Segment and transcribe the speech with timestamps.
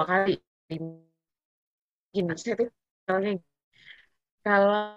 [0.00, 0.40] dua kali.
[2.08, 2.72] Gini, saya tuh
[4.40, 4.96] kalau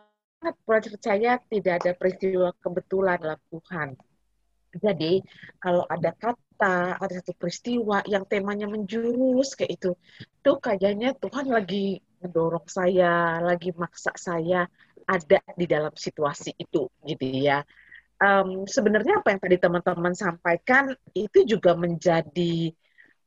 [0.63, 3.99] percaya tidak ada peristiwa kebetulan dalam Tuhan.
[4.79, 5.19] Jadi
[5.59, 9.91] kalau ada kata, ada satu peristiwa yang temanya menjurus kayak itu,
[10.39, 14.63] tuh kayaknya Tuhan lagi mendorong saya, lagi maksa saya
[15.03, 17.59] ada di dalam situasi itu, gitu ya.
[18.23, 22.71] Um, sebenarnya apa yang tadi teman-teman sampaikan itu juga menjadi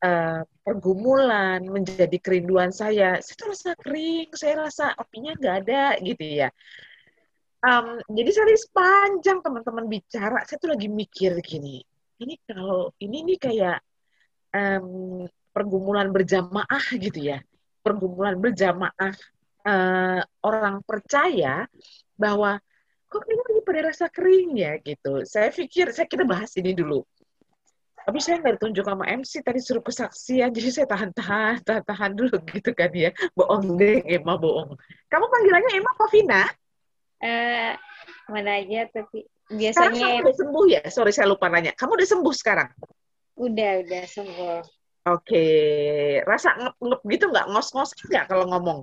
[0.02, 3.20] uh, pergumulan, menjadi kerinduan saya.
[3.22, 6.48] Saya tuh rasa kering, saya rasa apinya nggak ada, gitu ya
[7.66, 11.82] um, jadi saya sepanjang teman-teman bicara, saya tuh lagi mikir gini,
[12.22, 13.78] ini kalau ini nih kayak
[14.54, 17.42] um, pergumulan berjamaah gitu ya,
[17.82, 19.14] pergumulan berjamaah
[19.66, 21.66] uh, orang percaya
[22.16, 22.60] bahwa
[23.06, 25.22] kok ini lagi pada rasa kering ya gitu.
[25.24, 27.06] Saya pikir, saya kita bahas ini dulu.
[28.06, 32.70] Tapi saya nggak ditunjuk sama MC, tadi suruh kesaksian, jadi saya tahan-tahan, tahan-tahan dulu gitu
[32.70, 33.10] kan ya.
[33.34, 34.78] Bohong deh, Emma bohong.
[35.10, 36.46] Kamu panggilannya Emma Vina?
[37.18, 37.74] Eh,
[38.26, 42.08] mana aja tapi biasanya sekarang kamu udah sembuh ya sorry saya lupa nanya kamu udah
[42.10, 42.68] sembuh sekarang
[43.38, 44.58] udah udah sembuh
[45.06, 46.20] oke okay.
[46.26, 48.78] rasa ngep ngep gitu nggak ngos ngos nggak kalau ngomong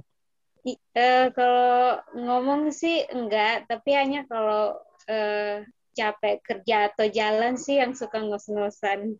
[0.71, 4.79] uh, kalau ngomong sih enggak tapi hanya kalau
[5.11, 5.59] uh,
[5.93, 9.17] capek kerja atau jalan sih yang suka ngos-ngosan.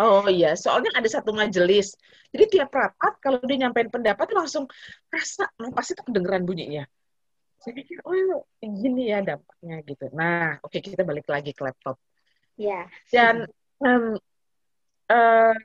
[0.00, 1.92] Oh iya, soalnya ada satu majelis.
[2.32, 4.64] Jadi tiap rapat kalau dia nyampein pendapat langsung
[5.12, 6.88] rasa pasti tuh kedengeran bunyinya.
[7.60, 10.08] Saya pikir oh gini ya dampaknya gitu.
[10.16, 12.00] Nah oke okay, kita balik lagi ke laptop.
[12.56, 13.44] Ya dan
[13.84, 14.16] um,
[15.12, 15.56] uh,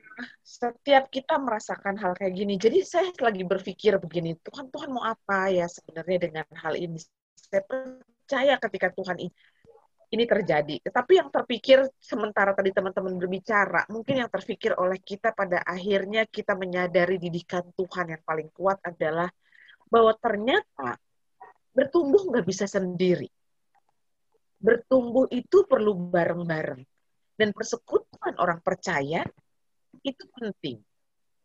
[0.44, 5.52] setiap kita merasakan hal kayak gini jadi saya lagi berpikir begini Tuhan Tuhan mau apa
[5.56, 7.00] ya sebenarnya dengan hal ini?
[7.32, 9.24] Saya percaya ketika Tuhan
[10.08, 10.80] ini terjadi.
[10.88, 16.56] Tetapi yang terpikir sementara tadi teman-teman berbicara, mungkin yang terpikir oleh kita pada akhirnya kita
[16.56, 19.28] menyadari didikan Tuhan yang paling kuat adalah
[19.92, 20.96] bahwa ternyata
[21.76, 23.28] bertumbuh nggak bisa sendiri.
[24.58, 26.82] Bertumbuh itu perlu bareng-bareng.
[27.38, 29.22] Dan persekutuan orang percaya
[30.02, 30.82] itu penting.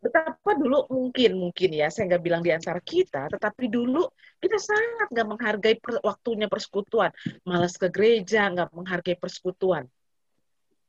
[0.03, 4.03] Betapa dulu mungkin, mungkin ya, saya nggak bilang di antara kita, tetapi dulu
[4.43, 7.15] kita sangat nggak menghargai per, waktunya persekutuan.
[7.47, 9.87] Malas ke gereja, nggak menghargai persekutuan.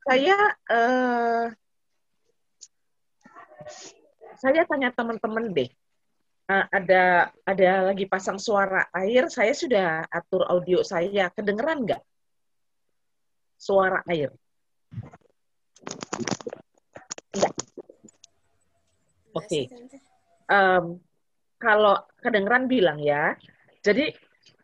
[0.01, 0.33] Saya,
[0.65, 1.45] uh,
[4.41, 5.69] saya tanya teman-teman deh,
[6.49, 11.29] uh, ada ada lagi pasang suara air, saya sudah atur audio saya.
[11.29, 12.01] Kedengeran nggak?
[13.61, 14.33] Suara air.
[19.33, 19.45] Oke.
[19.45, 19.63] Okay.
[20.47, 21.01] Um,
[21.57, 23.37] kalau kedengeran bilang ya.
[23.83, 24.13] Jadi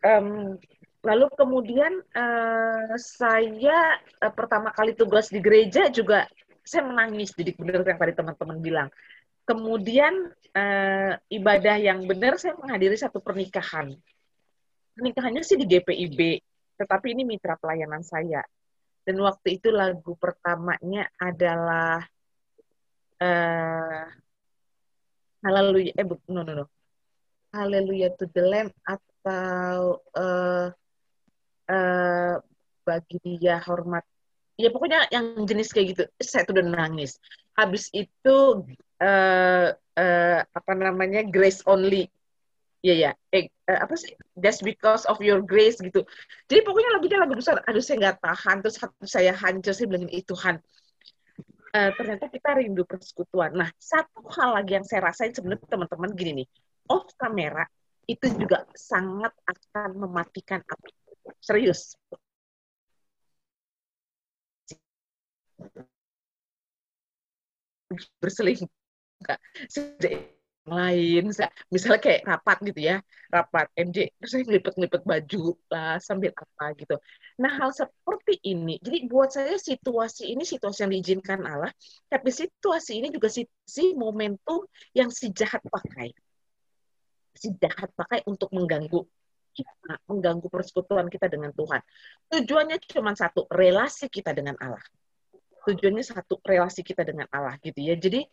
[0.06, 0.56] um,
[1.04, 6.28] lalu kemudian uh, saya uh, pertama kali tugas di gereja juga
[6.64, 8.90] saya menangis jadi benar yang tadi teman-teman bilang
[9.50, 13.98] kemudian uh, ibadah yang benar saya menghadiri satu pernikahan.
[14.94, 16.38] Pernikahannya sih di GPIB,
[16.78, 18.46] tetapi ini mitra pelayanan saya.
[19.02, 22.06] Dan waktu itu lagu pertamanya adalah
[23.18, 24.06] uh,
[25.40, 26.66] Haleluya, eh no no no,
[27.56, 30.68] Haleluya to the Lamb atau uh,
[31.72, 32.36] uh,
[32.84, 34.04] bagi dia hormat.
[34.60, 37.16] Ya pokoknya yang jenis kayak gitu, saya tuh udah nangis.
[37.56, 38.68] Habis itu
[39.00, 42.12] uh, uh, apa namanya grace only.
[42.84, 44.12] Ya ya eh, apa sih?
[44.40, 46.04] Just because of your grace gitu.
[46.52, 47.64] Jadi pokoknya lagunya lagu besar.
[47.64, 48.60] Aduh saya nggak tahan.
[48.64, 48.76] Terus
[49.08, 49.72] saya hancur.
[49.72, 50.60] Saya bilang itu Tuhan
[51.74, 53.54] uh, ternyata kita rindu persekutuan.
[53.54, 56.48] Nah satu hal lagi yang saya rasain sebenarnya teman-teman gini nih.
[56.90, 57.66] Off kamera
[58.10, 60.92] itu juga sangat akan mematikan api.
[61.42, 61.94] Serius.
[68.22, 68.70] Berselingkuh
[70.70, 71.24] lain.
[71.74, 72.96] Misalnya kayak rapat gitu ya
[73.30, 76.98] rapat MJ terus saya ngelipet-ngelipet baju lah sambil apa gitu.
[77.38, 81.70] Nah hal seperti ini jadi buat saya situasi ini situasi yang diizinkan Allah
[82.10, 84.66] tapi situasi ini juga si, si momentum
[84.98, 86.10] yang si jahat pakai.
[87.38, 89.06] Si jahat pakai untuk mengganggu
[89.54, 91.82] kita mengganggu persekutuan kita dengan Tuhan.
[92.34, 94.82] Tujuannya cuma satu relasi kita dengan Allah.
[95.70, 97.94] Tujuannya satu relasi kita dengan Allah gitu ya.
[97.94, 98.26] Jadi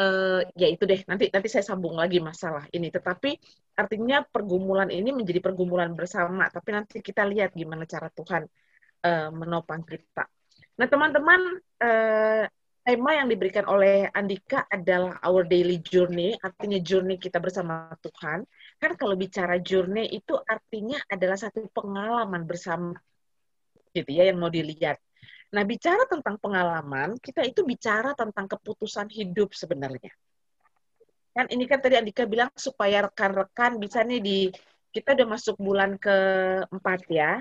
[0.00, 2.88] uh, ya itu deh nanti nanti saya sambung lagi masalah ini.
[2.88, 3.30] Tetapi
[3.76, 8.42] artinya pergumulan ini menjadi pergumulan bersama tapi nanti kita lihat gimana cara Tuhan
[9.04, 10.24] uh, menopang kita.
[10.80, 11.40] Nah teman-teman
[11.84, 12.44] uh,
[12.80, 18.48] tema yang diberikan oleh Andika adalah our daily journey artinya journey kita bersama Tuhan.
[18.80, 22.96] Kan kalau bicara journey itu artinya adalah satu pengalaman bersama
[23.90, 25.02] gitu ya yang mau dilihat
[25.50, 30.14] Nah, bicara tentang pengalaman, kita itu bicara tentang keputusan hidup sebenarnya.
[31.30, 34.38] kan ini kan tadi Andika bilang supaya rekan-rekan bisa nih di
[34.90, 37.38] kita udah masuk bulan keempat ya.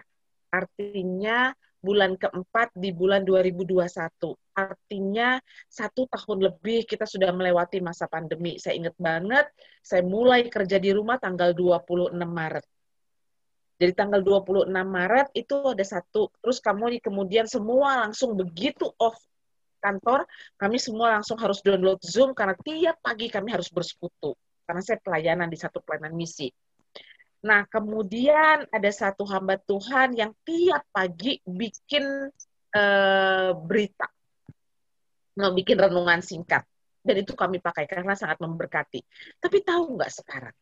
[0.54, 1.50] Artinya
[1.82, 4.38] bulan keempat di bulan 2021.
[4.54, 8.60] Artinya satu tahun lebih kita sudah melewati masa pandemi.
[8.62, 9.50] Saya ingat banget,
[9.82, 12.66] saya mulai kerja di rumah tanggal 26 Maret.
[13.80, 19.16] Jadi tanggal 26 Maret itu ada satu, terus kamu kemudian semua langsung begitu off
[19.80, 20.28] kantor,
[20.60, 24.36] kami semua langsung harus download Zoom karena tiap pagi kami harus bersekutu.
[24.68, 26.52] Karena saya pelayanan di satu pelayanan misi.
[27.40, 32.28] Nah, kemudian ada satu hamba Tuhan yang tiap pagi bikin
[32.76, 34.12] uh, berita,
[35.40, 36.68] nggak bikin renungan singkat.
[37.00, 39.00] Dan itu kami pakai karena sangat memberkati.
[39.40, 40.56] Tapi tahu nggak sekarang?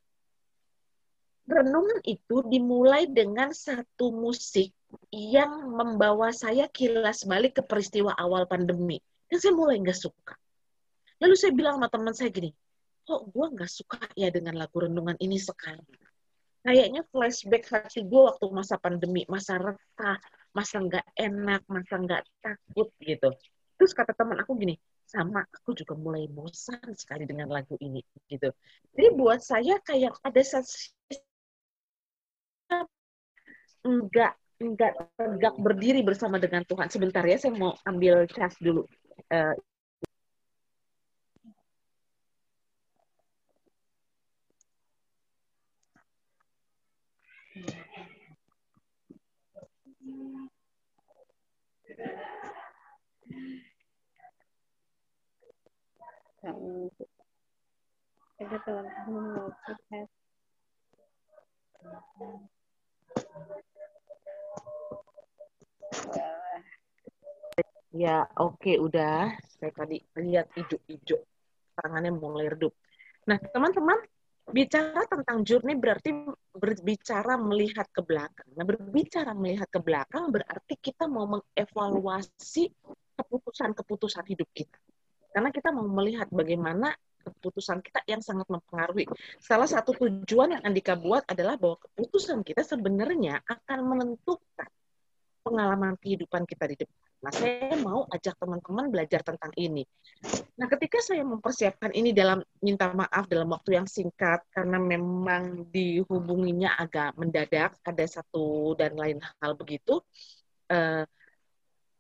[1.47, 4.75] Renungan itu dimulai dengan satu musik
[5.15, 8.99] yang membawa saya kilas balik ke peristiwa awal pandemi.
[9.31, 10.35] Dan saya mulai nggak suka.
[11.23, 12.51] Lalu saya bilang sama teman saya gini,
[13.07, 15.87] kok gue nggak suka ya dengan lagu renungan ini sekarang?
[16.67, 20.19] kayaknya flashback hati gue waktu masa pandemi, masa resah,
[20.51, 23.31] masa nggak enak, masa nggak takut gitu.
[23.79, 24.75] Terus kata teman aku gini,
[25.07, 28.51] sama aku juga mulai bosan sekali dengan lagu ini gitu.
[28.91, 30.41] Jadi buat saya kayak ada
[33.87, 36.91] enggak enggak tegak berdiri bersama dengan Tuhan.
[36.91, 38.83] Sebentar ya, saya mau ambil cas dulu.
[39.31, 39.55] Uh,
[67.97, 69.33] Ya, oke, okay, udah.
[69.57, 71.17] Saya tadi lihat hijau-hijau.
[71.77, 72.73] Tangannya mulai redup.
[73.25, 73.97] Nah, teman-teman,
[74.47, 76.13] bicara tentang journey berarti
[76.53, 78.47] berbicara melihat ke belakang.
[78.53, 82.69] Nah, berbicara melihat ke belakang berarti kita mau mengevaluasi
[83.17, 84.77] keputusan-keputusan hidup kita.
[85.33, 86.93] Karena kita mau melihat bagaimana
[87.27, 89.09] keputusan kita yang sangat mempengaruhi.
[89.41, 94.69] Salah satu tujuan yang Andika buat adalah bahwa keputusan kita sebenarnya akan menentukan
[95.47, 97.07] pengalaman kehidupan kita di depan.
[97.17, 99.81] Nah, saya mau ajak teman-teman belajar tentang ini.
[100.59, 106.77] Nah, ketika saya mempersiapkan ini dalam minta maaf dalam waktu yang singkat karena memang dihubunginya
[106.77, 110.03] agak mendadak, ada satu dan lain hal begitu.
[110.69, 111.07] Uh,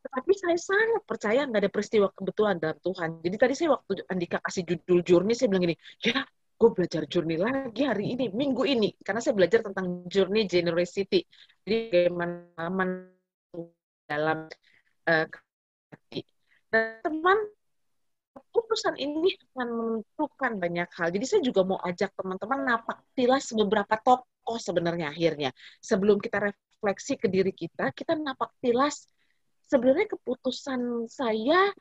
[0.05, 3.09] tetapi saya sangat percaya nggak ada peristiwa kebetulan dalam Tuhan.
[3.25, 6.23] Jadi tadi saya waktu Andika kasih judul journey, saya bilang gini, ya
[6.57, 8.93] gue belajar journey lagi hari ini, minggu ini.
[9.01, 11.25] Karena saya belajar tentang journey generosity.
[11.65, 11.75] Jadi
[12.13, 12.69] bagaimana
[14.07, 14.47] dalam
[15.07, 15.27] uh,
[17.03, 17.37] teman
[18.33, 21.07] keputusan ini akan menentukan banyak hal.
[21.11, 25.51] Jadi saya juga mau ajak teman-teman napak tilas beberapa tokoh sebenarnya akhirnya.
[25.83, 29.09] Sebelum kita refleksi ke diri kita, kita napak tilas
[29.67, 31.71] sebenarnya keputusan saya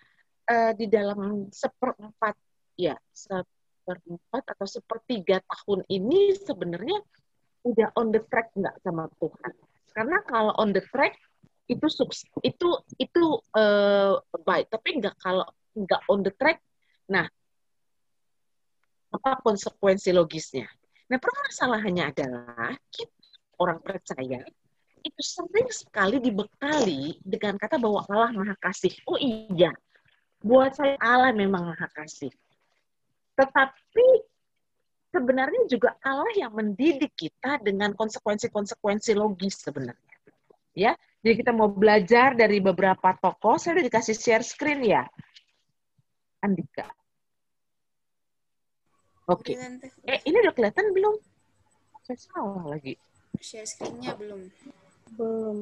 [0.51, 2.35] uh, di dalam seperempat
[2.77, 6.99] ya seperempat atau sepertiga tahun ini sebenarnya
[7.67, 9.53] udah on the track nggak sama Tuhan.
[9.97, 11.17] Karena kalau on the track
[11.67, 11.87] itu
[12.47, 13.25] itu itu
[13.59, 14.71] uh, baik.
[14.71, 15.47] Tapi nggak kalau
[15.77, 16.63] nggak on the track
[17.07, 17.27] nah
[19.11, 20.67] apa konsekuensi logisnya?
[21.07, 23.15] Nah permasalahannya adalah kita
[23.63, 24.43] orang percaya
[25.07, 28.91] itu sering sekali dibekali dengan kata bahwa Allah maha kasih.
[29.07, 29.71] Oh iya.
[30.43, 32.35] Buat saya Allah memang maha kasih.
[33.39, 34.07] Tetapi
[35.15, 40.15] sebenarnya juga Allah yang mendidik kita dengan konsekuensi-konsekuensi logis sebenarnya.
[40.77, 40.93] Ya
[41.27, 43.59] jadi kita mau belajar dari beberapa toko.
[43.59, 45.03] Saya udah dikasih share screen ya,
[46.39, 46.87] Andika.
[49.27, 49.59] Oke.
[49.59, 49.91] Okay.
[50.07, 51.19] Eh, ini udah kelihatan belum?
[52.07, 52.95] Saya salah lagi.
[53.43, 54.47] Share screen-nya belum.
[55.19, 55.59] Belum.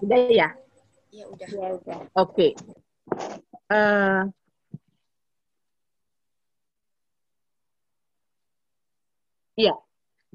[0.00, 0.48] Udah ya?
[1.12, 1.48] Ya udah.
[1.52, 2.00] Ya udah.
[2.16, 2.32] Oke.
[2.32, 2.50] Okay.
[3.68, 4.22] Uh, eh,
[9.58, 9.74] Iya,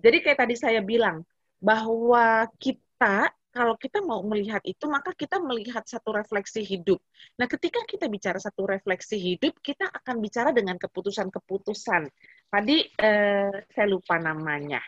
[0.03, 1.23] jadi kayak tadi saya bilang
[1.63, 6.97] bahwa kita kalau kita mau melihat itu maka kita melihat satu refleksi hidup.
[7.37, 12.09] Nah, ketika kita bicara satu refleksi hidup, kita akan bicara dengan keputusan-keputusan.
[12.49, 14.81] Tadi eh, saya lupa namanya.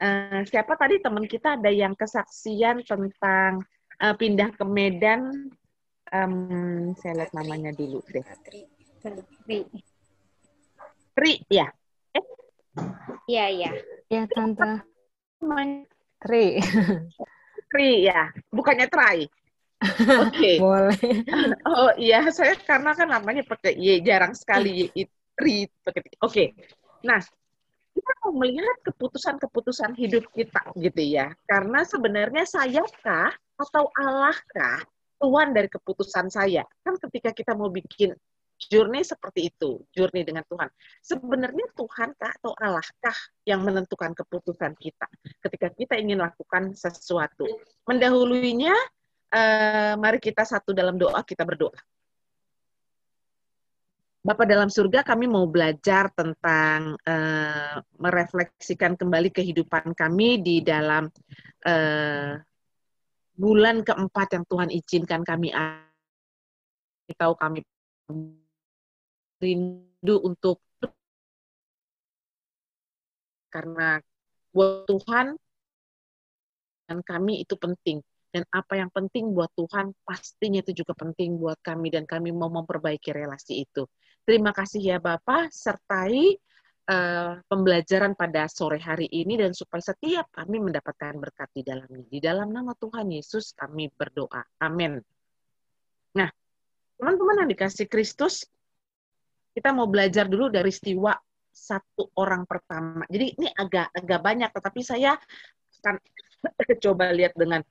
[0.00, 3.60] Eh, siapa tadi teman kita ada yang kesaksian tentang
[4.00, 5.52] eh, pindah ke Medan.
[6.06, 8.24] Um, saya lihat namanya dulu deh.
[9.44, 9.60] Tri.
[11.12, 11.68] Tri, ya.
[12.16, 12.24] Eh?
[13.28, 13.70] Iya, iya.
[14.06, 14.86] Ya, Tante.
[16.22, 16.62] Tri.
[17.70, 19.26] Tri ya, bukannya Try.
[19.82, 20.30] Oke.
[20.30, 20.56] Okay.
[20.64, 20.98] Boleh.
[21.66, 25.68] Oh iya, saya karena kan namanya pakai Y, jarang sekali Y, Oke.
[26.22, 26.48] Okay.
[27.04, 27.20] Nah,
[27.92, 31.32] kita mau melihat keputusan-keputusan hidup kita gitu ya.
[31.44, 34.84] Karena sebenarnya sayakah atau Allahkah
[35.20, 36.64] Tuhan dari keputusan saya?
[36.84, 38.16] Kan ketika kita mau bikin
[38.56, 40.68] journey seperti itu, journey dengan Tuhan.
[41.04, 45.06] Sebenarnya Tuhan kah atau Allah kah yang menentukan keputusan kita
[45.44, 47.44] ketika kita ingin lakukan sesuatu.
[47.84, 48.74] Mendahuluinya,
[49.32, 51.76] eh, mari kita satu dalam doa, kita berdoa.
[54.26, 61.06] Bapak dalam surga, kami mau belajar tentang eh, merefleksikan kembali kehidupan kami di dalam
[61.62, 62.34] eh,
[63.36, 65.52] bulan keempat yang Tuhan izinkan kami
[67.14, 67.62] tahu kami
[69.40, 70.60] rindu untuk
[73.52, 74.00] karena
[74.52, 75.36] buat Tuhan
[76.86, 78.00] dan kami itu penting
[78.36, 82.52] dan apa yang penting buat Tuhan pastinya itu juga penting buat kami dan kami mau
[82.52, 83.88] memperbaiki relasi itu.
[84.28, 86.36] Terima kasih ya Bapak sertai
[86.90, 92.04] uh, pembelajaran pada sore hari ini dan supaya setiap kami mendapatkan berkat di dalamnya.
[92.04, 94.44] Di dalam nama Tuhan Yesus kami berdoa.
[94.60, 95.00] Amin.
[96.12, 96.28] Nah,
[97.00, 98.44] teman-teman yang dikasih Kristus,
[99.56, 101.16] kita mau belajar dulu dari istiwa
[101.48, 103.08] satu orang pertama.
[103.08, 105.16] Jadi ini agak agak banyak, tetapi saya
[105.80, 105.96] akan
[106.84, 107.64] coba lihat dengan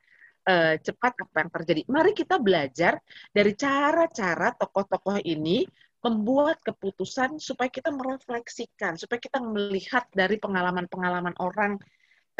[0.49, 1.81] uh, cepat apa yang terjadi.
[1.85, 2.97] Mari kita belajar
[3.29, 5.61] dari cara-cara tokoh-tokoh ini
[6.01, 11.77] membuat keputusan supaya kita merefleksikan, supaya kita melihat dari pengalaman-pengalaman orang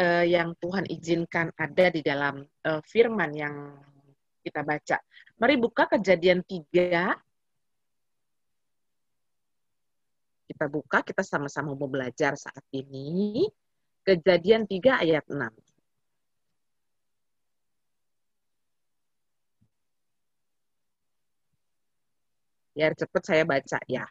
[0.02, 3.74] uh, yang Tuhan izinkan ada di dalam uh, firman yang
[4.46, 4.98] kita baca.
[5.42, 7.25] Mari buka kejadian 3
[10.46, 13.50] kita buka, kita sama-sama mau belajar saat ini.
[14.06, 15.50] Kejadian 3 ayat 6.
[22.78, 24.06] Biar cepat saya baca ya.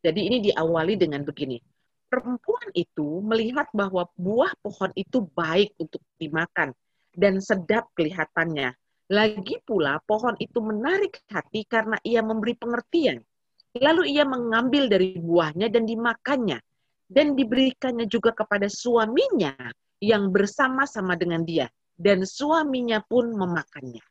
[0.00, 1.60] Jadi ini diawali dengan begini.
[2.06, 6.70] Perempuan itu melihat bahwa buah pohon itu baik untuk dimakan
[7.12, 8.72] dan sedap kelihatannya.
[9.10, 13.20] Lagi pula pohon itu menarik hati karena ia memberi pengertian
[13.80, 16.58] Lalu ia mengambil dari buahnya dan dimakannya.
[17.06, 19.54] Dan diberikannya juga kepada suaminya
[20.02, 21.70] yang bersama-sama dengan dia.
[21.94, 24.02] Dan suaminya pun memakannya.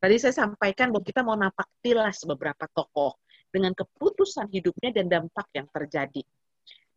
[0.00, 3.20] Tadi saya sampaikan bahwa kita mau napak tilas beberapa tokoh
[3.52, 6.24] dengan keputusan hidupnya dan dampak yang terjadi.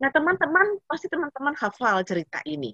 [0.00, 2.72] Nah, teman-teman, pasti teman-teman hafal cerita ini.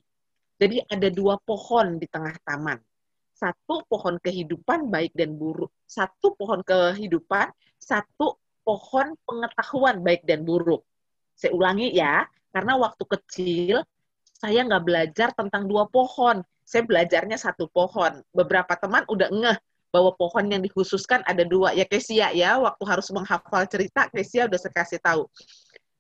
[0.61, 2.77] Jadi ada dua pohon di tengah taman.
[3.33, 5.73] Satu pohon kehidupan baik dan buruk.
[5.89, 7.49] Satu pohon kehidupan,
[7.81, 10.85] satu pohon pengetahuan baik dan buruk.
[11.37, 13.77] Saya ulangi ya, karena waktu kecil
[14.37, 16.41] saya nggak belajar tentang dua pohon.
[16.65, 18.23] Saya belajarnya satu pohon.
[18.31, 19.59] Beberapa teman udah ngeh
[19.91, 21.75] bahwa pohon yang dikhususkan ada dua.
[21.75, 25.27] Ya Kesia ya, waktu harus menghafal cerita, Kesia udah saya kasih tahu.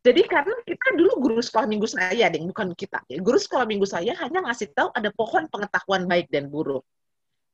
[0.00, 3.05] Jadi karena kita dulu guru sekolah minggu saya, deh, bukan kita.
[3.21, 6.81] Guru sekolah minggu saya hanya ngasih tahu ada pohon pengetahuan baik dan buruk.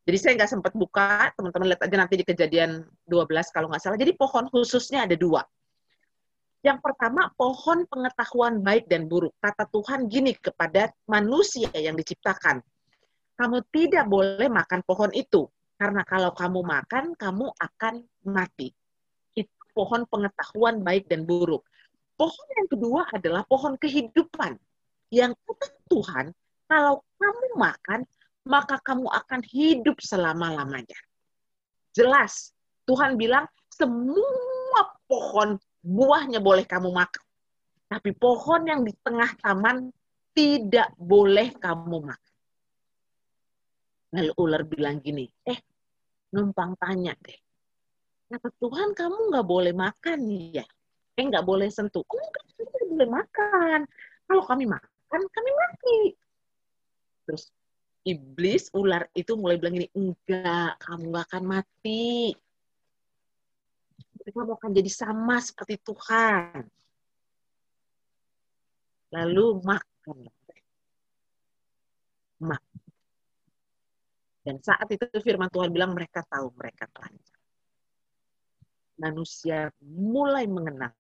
[0.07, 3.99] Jadi saya nggak sempat buka, teman-teman lihat aja nanti di kejadian 12 kalau nggak salah.
[3.99, 5.43] Jadi pohon khususnya ada dua.
[6.63, 9.35] Yang pertama, pohon pengetahuan baik dan buruk.
[9.43, 12.63] Kata Tuhan gini kepada manusia yang diciptakan.
[13.35, 15.51] Kamu tidak boleh makan pohon itu.
[15.75, 17.95] Karena kalau kamu makan, kamu akan
[18.31, 18.71] mati.
[19.35, 21.67] Itu pohon pengetahuan baik dan buruk.
[22.17, 24.57] Pohon yang kedua adalah pohon kehidupan.
[25.11, 26.27] Yang kata Tuhan,
[26.67, 28.01] kalau kamu makan,
[28.47, 30.97] maka kamu akan hidup selama-lamanya.
[31.91, 32.55] Jelas,
[32.87, 37.25] Tuhan bilang semua pohon buahnya boleh kamu makan.
[37.87, 39.91] Tapi pohon yang di tengah taman
[40.31, 42.35] tidak boleh kamu makan.
[44.15, 45.59] Lalu ular bilang gini, eh
[46.31, 47.39] numpang tanya deh.
[48.27, 50.19] Kata Tuhan kamu nggak boleh makan
[50.55, 50.67] ya?
[51.19, 52.03] Eh nggak boleh sentuh.
[52.03, 52.45] Oh enggak,
[52.91, 53.81] boleh makan.
[54.27, 55.99] Kalau kami makan, kami mati.
[57.27, 57.51] Terus
[58.07, 62.33] iblis, ular itu mulai bilang gini, enggak, kamu gak akan mati.
[64.27, 66.67] Kamu akan jadi sama seperti Tuhan.
[69.11, 70.19] Lalu makan.
[72.43, 72.63] Mak.
[74.47, 77.43] Dan saat itu firman Tuhan bilang mereka tahu mereka telanjang.
[79.03, 80.95] Manusia mulai mengenal.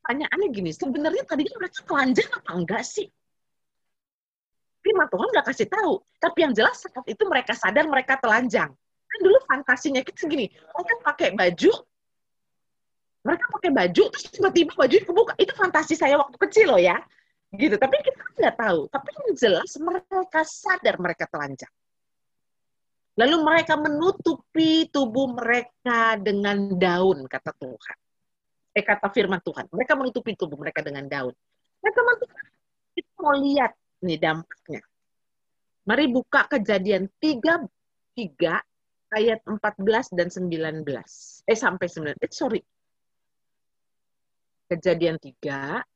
[0.00, 3.10] Pertanyaannya gini, sebenarnya tadinya mereka telanjang apa enggak sih?
[4.86, 5.92] Firman Tuhan nggak kasih tahu.
[6.22, 8.70] Tapi yang jelas saat itu mereka sadar mereka telanjang.
[9.06, 11.72] Kan dulu fantasinya kita segini, mereka pakai baju,
[13.26, 15.32] mereka pakai baju, terus tiba-tiba baju kebuka.
[15.34, 17.02] Itu fantasi saya waktu kecil loh ya.
[17.50, 17.74] Gitu.
[17.74, 18.80] Tapi kita nggak tahu.
[18.86, 21.72] Tapi yang jelas mereka sadar mereka telanjang.
[23.16, 27.96] Lalu mereka menutupi tubuh mereka dengan daun, kata Tuhan.
[28.76, 29.72] Eh, kata firman Tuhan.
[29.72, 31.32] Mereka menutupi tubuh mereka dengan daun.
[31.80, 32.44] Nah, teman-teman,
[32.92, 33.72] kita mau lihat
[34.04, 34.82] nih dampaknya.
[35.86, 37.62] Mari buka kejadian 3,
[38.18, 38.58] 3
[39.14, 41.44] ayat 14 dan 19.
[41.46, 42.18] Eh, sampai 19.
[42.18, 42.60] Eh, sorry.
[44.66, 45.86] Kejadian 3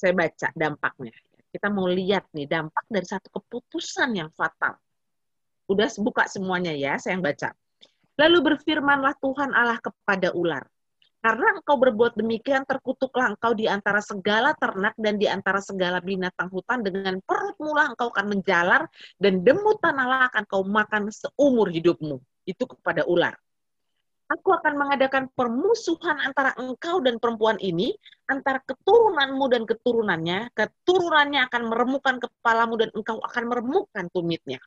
[0.00, 1.12] saya baca dampaknya.
[1.52, 4.80] Kita mau lihat nih dampak dari satu keputusan yang fatal.
[5.68, 7.52] Udah buka semuanya ya, saya yang baca.
[8.16, 10.64] Lalu berfirmanlah Tuhan Allah kepada ular.
[11.20, 16.48] Karena engkau berbuat demikian, terkutuklah engkau di antara segala ternak dan di antara segala binatang
[16.48, 16.80] hutan.
[16.80, 18.88] Dengan perut mula engkau akan menjalar,
[19.20, 22.16] dan demut tanahlah akan kau makan seumur hidupmu.
[22.48, 23.36] Itu kepada ular.
[24.32, 27.92] Aku akan mengadakan permusuhan antara engkau dan perempuan ini,
[28.24, 30.56] antara keturunanmu dan keturunannya.
[30.56, 34.62] Keturunannya akan meremukkan kepalamu dan engkau akan meremukkan tumitnya.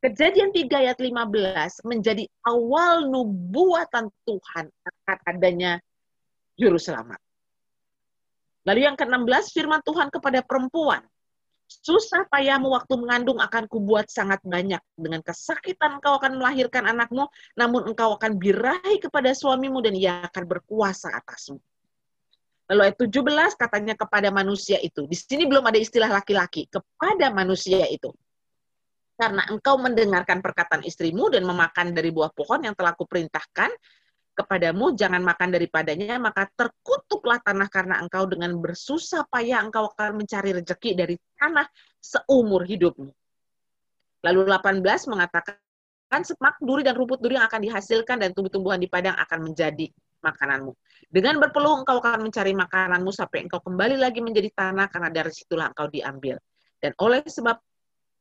[0.00, 5.76] Kejadian 3 ayat 15 menjadi awal nubuatan Tuhan akan adanya
[6.56, 7.20] juru selamat.
[8.64, 11.04] Lalu yang ke-16 firman Tuhan kepada perempuan,
[11.70, 14.82] Susah payahmu waktu mengandung akan kubuat sangat banyak.
[14.98, 20.50] Dengan kesakitan engkau akan melahirkan anakmu, namun engkau akan birahi kepada suamimu dan ia akan
[20.50, 21.62] berkuasa atasmu.
[22.74, 25.06] Lalu ayat 17 katanya kepada manusia itu.
[25.06, 26.66] Di sini belum ada istilah laki-laki.
[26.66, 28.10] Kepada manusia itu.
[29.20, 33.68] Karena engkau mendengarkan perkataan istrimu dan memakan dari buah pohon yang telah kuperintahkan,
[34.32, 40.56] kepadamu, jangan makan daripadanya, maka terkutuklah tanah karena engkau dengan bersusah payah engkau akan mencari
[40.56, 41.68] rezeki dari tanah
[42.00, 43.12] seumur hidupmu.
[44.24, 45.60] Lalu 18 mengatakan,
[46.24, 49.92] semak duri dan rumput duri yang akan dihasilkan dan tumbuh-tumbuhan di padang akan menjadi
[50.24, 50.72] makananmu.
[51.12, 55.68] Dengan berpeluh engkau akan mencari makananmu sampai engkau kembali lagi menjadi tanah karena dari situlah
[55.72, 56.40] engkau diambil.
[56.80, 57.60] Dan oleh sebab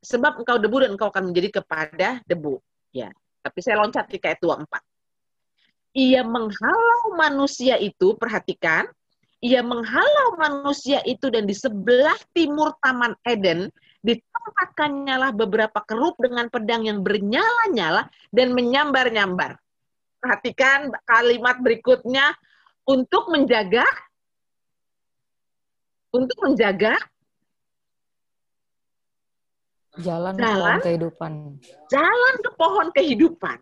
[0.04, 2.60] sebab engkau debu dan engkau akan menjadi kepada debu.
[2.90, 3.14] Ya,
[3.46, 4.66] tapi saya loncat di ayat 24
[5.98, 8.86] ia menghalau manusia itu, perhatikan,
[9.40, 13.72] ia menghalau manusia itu dan di sebelah timur Taman Eden
[14.04, 19.60] ditempatkannya lah beberapa keruk dengan pedang yang bernyala-nyala dan menyambar-nyambar.
[20.20, 22.36] Perhatikan kalimat berikutnya
[22.84, 23.88] untuk menjaga
[26.10, 27.00] untuk menjaga
[30.02, 31.32] jalan, jalan ke pohon kehidupan.
[31.92, 33.58] Jalan ke pohon kehidupan.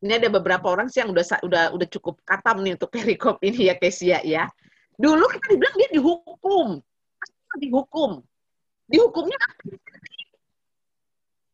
[0.00, 3.68] ini ada beberapa orang sih yang udah udah udah cukup katam nih untuk perikop ini
[3.68, 4.48] ya Kesia ya.
[4.96, 6.68] Dulu kita dibilang dia dihukum.
[7.60, 8.10] Dihukum.
[8.88, 9.62] Dihukumnya apa?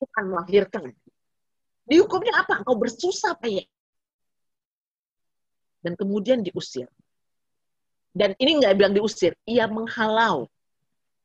[0.02, 0.82] Bukan melahirkan.
[1.86, 2.62] Dihukumnya apa?
[2.62, 3.66] Engkau bersusah payah.
[5.82, 6.90] Dan kemudian diusir.
[8.10, 10.50] Dan ini nggak bilang diusir, ia menghalau.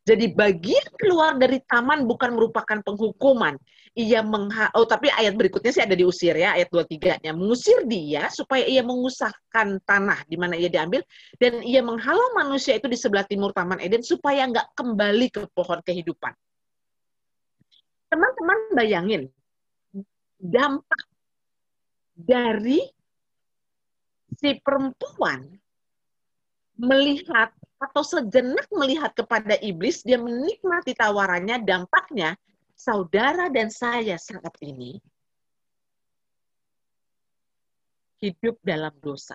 [0.01, 3.53] Jadi bagian keluar dari taman bukan merupakan penghukuman.
[3.93, 7.37] Ia mengha oh tapi ayat berikutnya sih ada diusir ya, ayat 23-nya.
[7.37, 11.05] Mengusir dia supaya ia mengusahkan tanah di mana ia diambil
[11.37, 15.83] dan ia menghalau manusia itu di sebelah timur Taman Eden supaya nggak kembali ke pohon
[15.85, 16.33] kehidupan.
[18.09, 19.29] Teman-teman bayangin
[20.41, 21.03] dampak
[22.17, 22.81] dari
[24.33, 25.45] si perempuan
[26.81, 32.37] melihat atau sejenak melihat kepada iblis, dia menikmati tawarannya, dampaknya
[32.77, 35.01] saudara dan saya saat ini
[38.21, 39.33] hidup dalam dosa.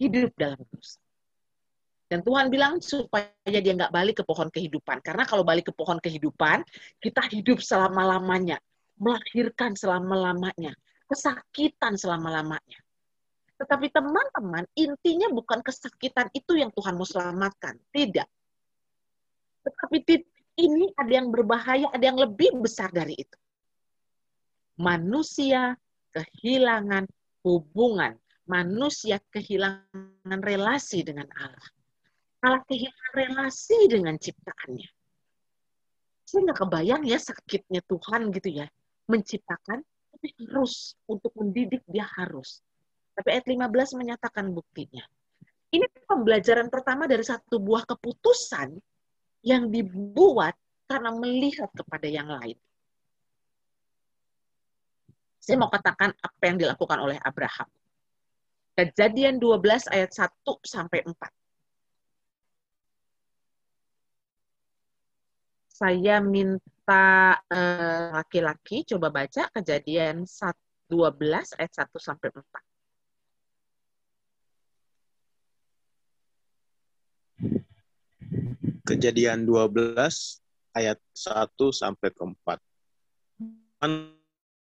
[0.00, 0.96] Hidup dalam dosa.
[2.08, 5.04] Dan Tuhan bilang supaya dia nggak balik ke pohon kehidupan.
[5.04, 6.64] Karena kalau balik ke pohon kehidupan,
[7.04, 8.56] kita hidup selama-lamanya.
[8.96, 10.72] Melahirkan selama-lamanya.
[11.04, 12.80] Kesakitan selama-lamanya.
[13.58, 17.74] Tetapi teman-teman, intinya bukan kesakitan itu yang Tuhan mau selamatkan.
[17.90, 18.28] Tidak.
[19.66, 19.98] Tetapi
[20.62, 23.38] ini ada yang berbahaya, ada yang lebih besar dari itu.
[24.78, 25.74] Manusia
[26.14, 27.10] kehilangan
[27.42, 28.14] hubungan.
[28.46, 31.68] Manusia kehilangan relasi dengan Allah.
[32.46, 34.88] Allah kehilangan relasi dengan ciptaannya.
[36.24, 38.66] Saya nggak kebayang ya sakitnya Tuhan gitu ya.
[39.10, 40.94] Menciptakan, tapi harus.
[41.10, 42.62] Untuk mendidik dia harus
[43.18, 45.02] tapi ayat 15 menyatakan buktinya.
[45.74, 48.78] Ini pembelajaran pertama dari satu buah keputusan
[49.42, 50.54] yang dibuat
[50.86, 52.54] karena melihat kepada yang lain.
[55.42, 57.66] Saya mau katakan apa yang dilakukan oleh Abraham.
[58.78, 60.30] Kejadian 12 ayat 1
[60.62, 61.18] sampai 4.
[65.74, 72.67] Saya minta eh, laki-laki uh, coba baca kejadian 12 ayat 1 sampai 4.
[78.88, 80.00] Kejadian 12
[80.72, 82.56] ayat 1 sampai ke 4.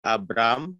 [0.03, 0.75] Abram,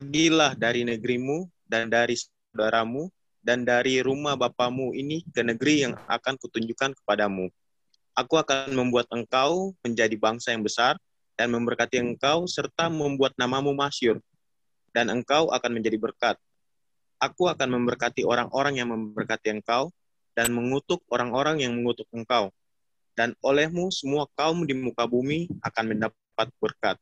[0.00, 3.12] pergilah dari negerimu dan dari saudaramu
[3.44, 7.52] dan dari rumah bapamu ini ke negeri yang akan kutunjukkan kepadamu.
[8.16, 10.96] Aku akan membuat engkau menjadi bangsa yang besar
[11.36, 14.24] dan memberkati engkau serta membuat namamu masyur.
[14.88, 16.40] Dan engkau akan menjadi berkat.
[17.20, 19.92] Aku akan memberkati orang-orang yang memberkati engkau
[20.34, 22.50] dan mengutuk orang-orang yang mengutuk engkau.
[23.14, 26.98] Dan olehmu semua kaum di muka bumi akan mendapat berkat.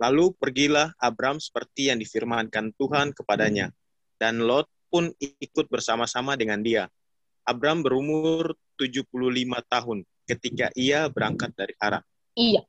[0.00, 3.68] Lalu pergilah Abram seperti yang difirmankan Tuhan kepadanya.
[4.16, 6.88] Dan Lot pun ikut bersama-sama dengan dia.
[7.44, 9.04] Abram berumur 75
[9.68, 12.04] tahun ketika ia berangkat dari Haran.
[12.36, 12.64] Iya.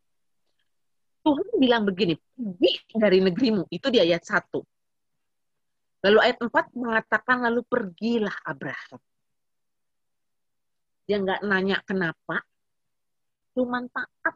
[1.23, 3.67] Tuhan bilang begini, pergi dari negerimu.
[3.71, 4.55] Itu di ayat 1.
[5.99, 8.99] Lalu ayat 4 mengatakan, lalu pergilah Abraham.
[11.09, 12.45] Dia nggak nanya kenapa,
[13.57, 14.35] cuman taat.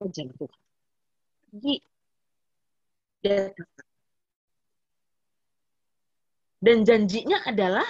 [0.00, 0.60] Aja Tuhan.
[1.60, 3.52] Dia
[6.56, 7.84] Dan janjinya adalah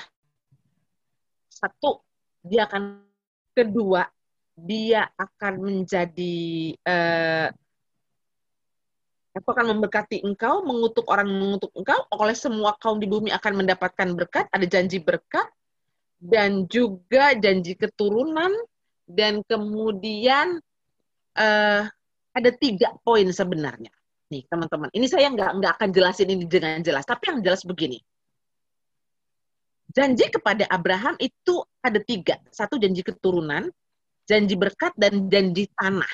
[1.47, 2.03] satu,
[2.43, 2.99] dia akan
[3.55, 4.11] kedua,
[4.59, 7.49] dia akan menjadi eh,
[9.37, 14.09] Aku akan memberkati engkau, mengutuk orang mengutuk engkau, oleh semua kaum di bumi akan mendapatkan
[14.17, 15.45] berkat, ada janji berkat,
[16.27, 18.51] dan juga janji keturunan,
[19.07, 20.59] dan kemudian
[21.39, 21.83] uh,
[22.35, 23.95] ada tiga poin sebenarnya.
[24.27, 28.03] Nih teman-teman, ini saya nggak nggak akan jelasin ini dengan jelas, tapi yang jelas begini.
[29.95, 33.71] Janji kepada Abraham itu ada tiga, satu janji keturunan,
[34.29, 36.11] janji berkat, dan janji tanah.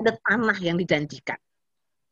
[0.00, 1.36] Ada tanah yang dijanjikan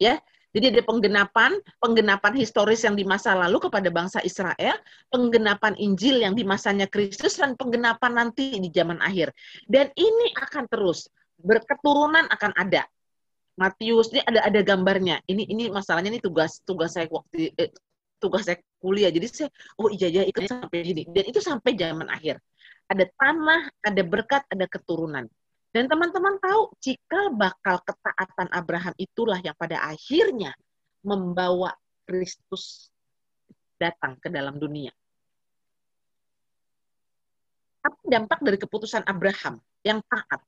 [0.00, 0.16] ya.
[0.50, 4.74] Jadi ada penggenapan, penggenapan historis yang di masa lalu kepada bangsa Israel,
[5.06, 9.30] penggenapan Injil yang di masanya Kristus, dan penggenapan nanti di zaman akhir.
[9.70, 11.06] Dan ini akan terus,
[11.38, 12.82] berketurunan akan ada.
[13.54, 15.20] Matius ini ada ada gambarnya.
[15.28, 17.70] Ini ini masalahnya ini tugas tugas saya waktu eh,
[18.16, 19.12] tugas saya kuliah.
[19.12, 21.02] Jadi saya oh iya iya ikut sampai gini.
[21.04, 22.40] Dan itu sampai zaman akhir.
[22.90, 25.28] Ada tanah, ada berkat, ada keturunan.
[25.70, 30.50] Dan teman-teman tahu, jika bakal ketaatan Abraham itulah yang pada akhirnya
[31.06, 31.70] membawa
[32.02, 32.90] Kristus
[33.78, 34.90] datang ke dalam dunia.
[37.86, 40.42] Apa dampak dari keputusan Abraham yang taat?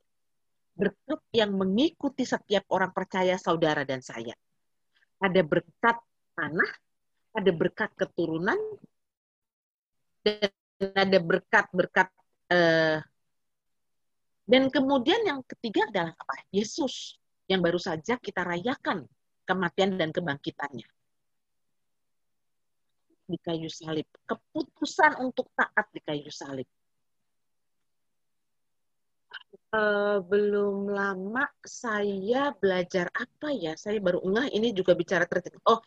[0.74, 4.34] Berkat yang mengikuti setiap orang percaya saudara dan saya.
[5.22, 6.02] Ada berkat
[6.34, 6.70] tanah,
[7.38, 8.58] ada berkat keturunan,
[10.26, 10.50] dan
[10.98, 12.08] ada berkat-berkat
[12.50, 12.98] eh,
[14.42, 16.34] dan kemudian yang ketiga adalah apa?
[16.50, 19.06] Yesus yang baru saja kita rayakan
[19.46, 20.88] kematian dan kebangkitannya.
[23.22, 24.06] Di kayu salib.
[24.26, 26.66] Keputusan untuk taat di kayu salib.
[29.72, 33.72] Uh, belum lama saya belajar apa ya?
[33.78, 35.62] Saya baru enggak ini juga bicara tertentu.
[35.64, 35.80] Oh,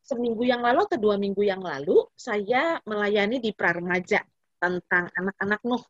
[0.00, 4.24] seminggu yang lalu atau dua minggu yang lalu saya melayani di praremaja
[4.56, 5.84] tentang anak-anak Nuh.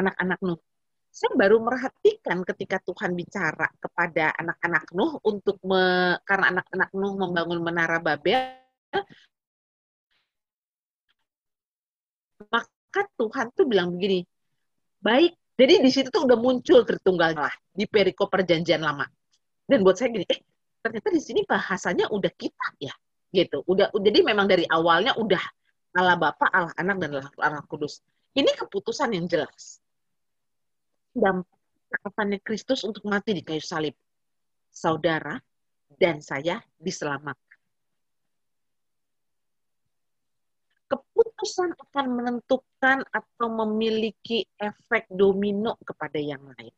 [0.00, 0.60] Anak-anak Nuh
[1.14, 7.62] saya baru merhatikan ketika Tuhan bicara kepada anak-anak Nuh untuk me, karena anak-anak Nuh membangun
[7.62, 8.58] menara Babel,
[12.50, 14.26] maka Tuhan tuh bilang begini,
[14.98, 15.38] baik.
[15.54, 19.06] Jadi di situ tuh udah muncul Tritunggal lah di perikop perjanjian lama.
[19.70, 20.42] Dan buat saya gini, eh
[20.82, 22.90] ternyata di sini bahasanya udah kita ya,
[23.30, 23.62] gitu.
[23.70, 25.42] Udah, jadi memang dari awalnya udah
[25.94, 28.02] Allah Bapa, Allah Anak dan Allah Kudus.
[28.34, 29.83] Ini keputusan yang jelas
[31.14, 33.94] dampak Kristus untuk mati di kayu salib.
[34.74, 35.38] Saudara
[35.94, 37.58] dan saya diselamatkan.
[40.90, 46.74] Keputusan akan menentukan atau memiliki efek domino kepada yang lain.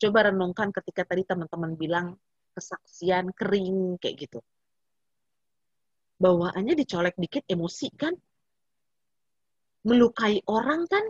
[0.00, 2.16] Coba renungkan ketika tadi teman-teman bilang
[2.56, 4.40] kesaksian kering kayak gitu.
[6.20, 8.16] Bawaannya dicolek dikit emosi kan?
[9.84, 11.04] Melukai orang kan?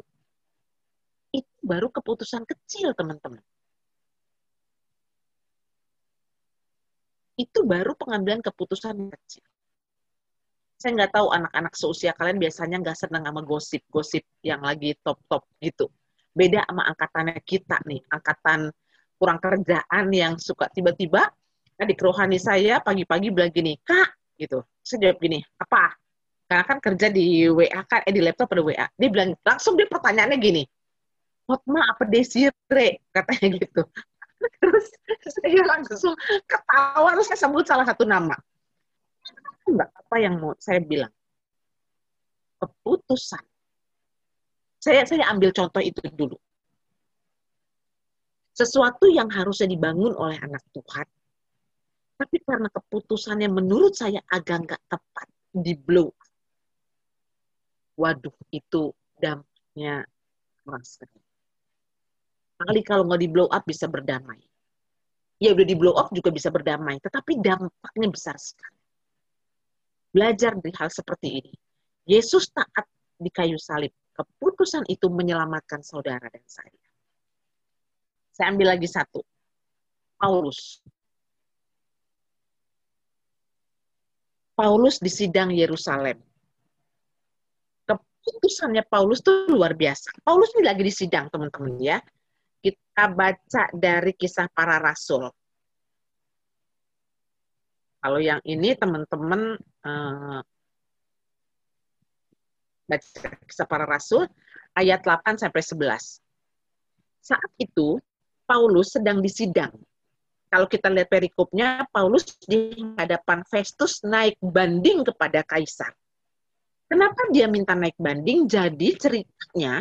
[1.30, 3.42] Itu baru keputusan kecil, teman-teman.
[7.38, 9.44] Itu baru pengambilan keputusan kecil.
[10.80, 15.92] Saya nggak tahu anak-anak seusia kalian biasanya nggak senang sama gosip-gosip yang lagi top-top gitu.
[16.32, 18.72] Beda sama angkatannya kita nih, angkatan
[19.20, 21.28] kurang kerjaan yang suka tiba-tiba
[21.80, 24.60] adik rohani saya pagi-pagi bilang gini, Kak, gitu.
[24.84, 25.96] Saya jawab gini, apa?
[26.44, 28.86] Karena kan kerja di WA kan, eh di laptop ada WA.
[29.00, 30.62] Dia bilang, langsung dia pertanyaannya gini,
[31.50, 33.02] Hotma apa Desire?
[33.10, 33.82] Katanya gitu.
[34.62, 34.86] Terus
[35.36, 36.16] saya langsung
[36.48, 38.32] ketawa terus saya sebut salah satu nama.
[39.68, 41.12] Enggak apa yang mau saya bilang?
[42.56, 43.44] Keputusan.
[44.80, 46.40] Saya saya ambil contoh itu dulu.
[48.56, 51.04] Sesuatu yang harusnya dibangun oleh anak Tuhan,
[52.16, 56.12] tapi karena keputusannya menurut saya agak nggak tepat, di blow.
[57.96, 60.04] Waduh, itu dampaknya
[60.64, 61.00] keras
[62.60, 64.36] Kali kalau nggak di blow up bisa berdamai.
[65.40, 68.76] Ya udah di blow up juga bisa berdamai, tetapi dampaknya besar sekali.
[70.12, 71.52] Belajar dari hal seperti ini.
[72.04, 72.84] Yesus taat
[73.16, 73.96] di kayu salib.
[74.12, 76.76] Keputusan itu menyelamatkan saudara dan saya.
[78.36, 79.24] Saya ambil lagi satu.
[80.20, 80.84] Paulus.
[84.52, 86.20] Paulus di sidang Yerusalem.
[87.88, 90.12] Keputusannya Paulus itu luar biasa.
[90.20, 92.04] Paulus ini lagi di sidang, teman-teman ya.
[93.00, 95.24] Kita baca dari kisah para rasul.
[97.96, 99.56] Kalau yang ini teman-teman
[99.88, 100.40] eh,
[102.84, 104.28] baca kisah para rasul
[104.76, 106.20] ayat 8 sampai 11.
[107.24, 107.96] Saat itu
[108.44, 109.72] Paulus sedang disidang
[110.52, 115.96] kalau kita lihat perikopnya, Paulus di hadapan Festus naik banding kepada Kaisar.
[116.84, 118.44] Kenapa dia minta naik banding?
[118.44, 119.80] Jadi ceritanya,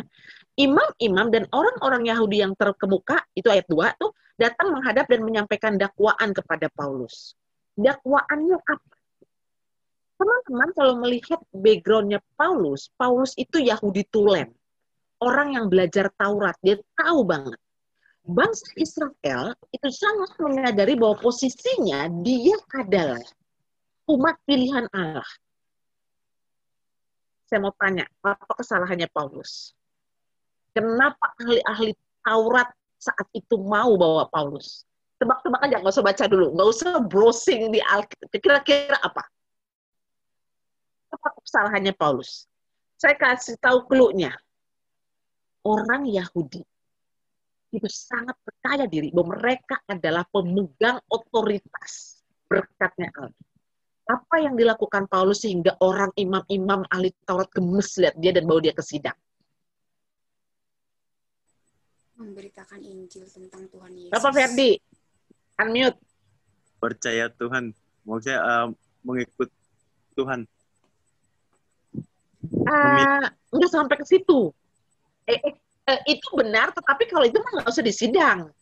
[0.60, 6.36] imam-imam dan orang-orang Yahudi yang terkemuka, itu ayat 2 tuh, datang menghadap dan menyampaikan dakwaan
[6.36, 7.32] kepada Paulus.
[7.80, 8.96] Dakwaannya apa?
[10.20, 14.52] Teman-teman kalau melihat backgroundnya Paulus, Paulus itu Yahudi tulen.
[15.20, 17.56] Orang yang belajar Taurat, dia tahu banget
[18.30, 23.22] bangsa Israel itu sangat menyadari bahwa posisinya dia adalah
[24.06, 25.26] umat pilihan Allah.
[27.50, 29.74] Saya mau tanya, apa kesalahannya Paulus?
[30.70, 34.86] Kenapa ahli-ahli Taurat saat itu mau bawa Paulus?
[35.20, 38.28] Tebak-tebak aja, nggak usah baca dulu, nggak usah browsing di Alkitab.
[38.40, 39.24] Kira-kira apa?
[41.12, 42.48] Apa kesalahannya Paulus?
[42.96, 44.32] Saya kasih tahu clue-nya.
[45.60, 46.64] Orang Yahudi
[47.70, 53.46] itu sangat percaya diri bahwa mereka adalah pemegang otoritas berkatnya Allah.
[54.10, 58.74] Apa yang dilakukan Paulus sehingga orang imam-imam ahli Taurat gemes lihat dia dan bawa dia
[58.74, 59.14] ke sidang?
[62.20, 64.12] Memberitakan Injil tentang Tuhan Yesus.
[64.12, 64.76] Bapak Ferdi,
[65.56, 65.96] unmute.
[66.76, 67.72] Percaya Tuhan.
[68.04, 68.68] Maksudnya uh,
[69.00, 69.48] mengikut
[70.12, 70.44] Tuhan.
[72.44, 73.24] Uh,
[73.56, 74.52] enggak sampai ke situ.
[75.24, 75.54] Eh, eh,
[75.88, 78.52] eh, itu benar, tetapi kalau itu mah nggak usah disidang.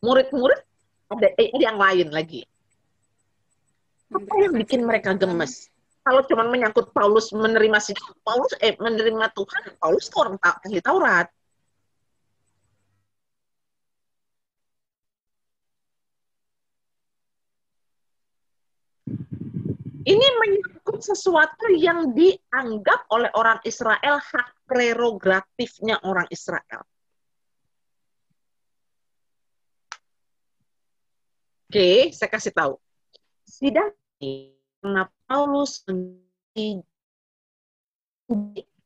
[0.00, 0.60] Murid-murid
[1.12, 2.48] ada, eh, ada yang lain lagi.
[4.08, 5.68] Apa yang bikin mereka gemes?
[6.00, 11.26] Kalau cuma menyangkut Paulus menerima sidang, Paulus eh menerima Tuhan, Paulus itu orang ahli Taurat.
[20.06, 26.86] Ini menyangkut sesuatu yang dianggap oleh orang Israel hak prerogatifnya orang Israel.
[31.66, 32.78] Oke, saya kasih tahu.
[33.42, 33.90] Sidang
[34.78, 35.82] karena Paulus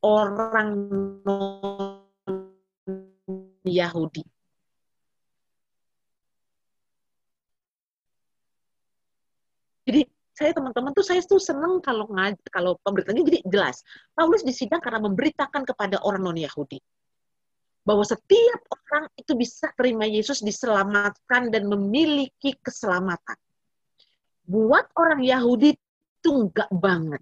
[0.01, 0.69] orang
[3.61, 4.25] Yahudi.
[9.85, 10.01] Jadi
[10.41, 12.09] saya teman-teman tuh saya tuh seneng kalau
[12.49, 13.85] kalau pemberitanya jadi jelas.
[14.17, 16.81] Paulus disidang karena memberitakan kepada orang non Yahudi
[17.85, 23.37] bahwa setiap orang itu bisa terima Yesus diselamatkan dan memiliki keselamatan.
[24.49, 27.21] Buat orang Yahudi itu enggak banget.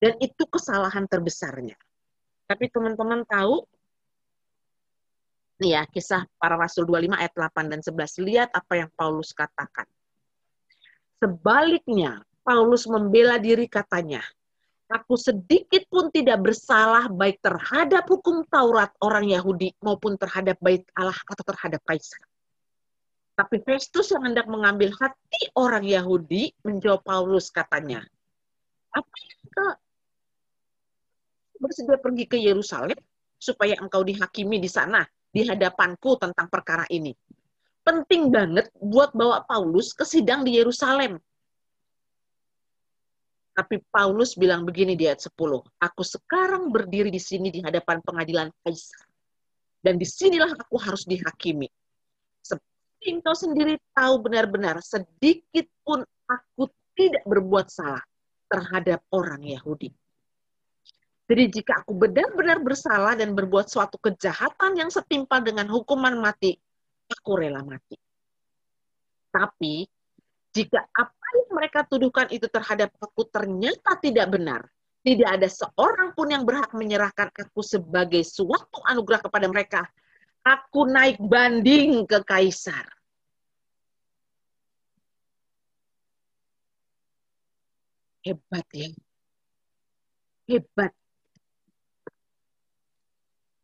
[0.00, 1.76] Dan itu kesalahan terbesarnya.
[2.48, 3.68] Tapi teman-teman tahu
[5.58, 9.90] nih ya kisah para rasul 25 ayat 8 dan 11 lihat apa yang Paulus katakan
[11.18, 14.22] Sebaliknya, Paulus membela diri katanya,
[14.88, 21.16] Aku sedikit pun tidak bersalah baik terhadap hukum Taurat orang Yahudi maupun terhadap bait Allah
[21.28, 22.24] atau terhadap Kaisar.
[23.36, 28.00] Tapi Festus yang hendak mengambil hati orang Yahudi menjawab Paulus katanya,
[28.96, 29.72] apa yang kau
[31.60, 32.98] bersedia pergi ke Yerusalem
[33.36, 37.12] supaya engkau dihakimi di sana di hadapanku tentang perkara ini?
[37.88, 41.16] Penting banget buat bawa Paulus ke sidang di Yerusalem.
[43.56, 45.34] Tapi Paulus bilang begini di ayat 10,
[45.82, 49.08] Aku sekarang berdiri di sini di hadapan pengadilan Kaisar.
[49.80, 51.66] Dan di sinilah aku harus dihakimi.
[52.44, 58.04] Seperti engkau sendiri tahu benar-benar, sedikit pun aku tidak berbuat salah
[58.46, 59.90] terhadap orang Yahudi.
[61.28, 66.56] Jadi jika aku benar-benar bersalah dan berbuat suatu kejahatan yang setimpal dengan hukuman mati,
[67.08, 67.96] aku rela mati.
[69.32, 69.84] Tapi
[70.52, 74.62] jika apa yang mereka tuduhkan itu terhadap aku ternyata tidak benar,
[74.98, 79.86] Tidak ada seorang pun yang berhak menyerahkan aku sebagai suatu anugerah kepada mereka.
[80.42, 82.84] Aku naik banding ke kaisar.
[88.26, 88.90] Hebat ya.
[90.50, 90.97] Hebat.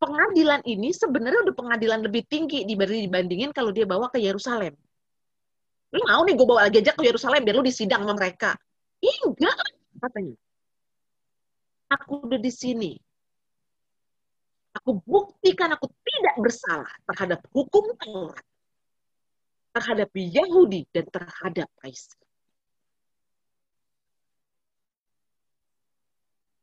[0.04, 4.76] Pengadilan ini sebenarnya udah pengadilan lebih tinggi dibandingin kalau dia bawa ke Yerusalem.
[5.96, 8.52] Lu mau nih gue bawa lagi aja ke Yerusalem biar lu disidang sama mereka.
[9.00, 9.56] Enggak,
[9.96, 10.36] katanya.
[11.96, 12.92] Aku udah di sini.
[14.76, 18.44] Aku buktikan aku tidak bersalah terhadap hukum Taurat,
[19.70, 22.18] terhadap Yahudi, dan terhadap Kaisar.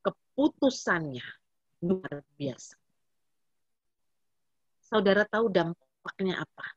[0.04, 1.24] Keputusannya
[1.82, 2.81] luar biasa.
[4.92, 6.68] Saudara tahu dampaknya apa?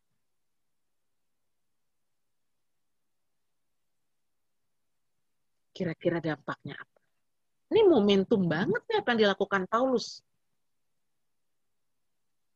[5.74, 7.00] Kira-kira dampaknya apa?
[7.74, 10.22] Ini momentum banget ya apa yang dilakukan Paulus.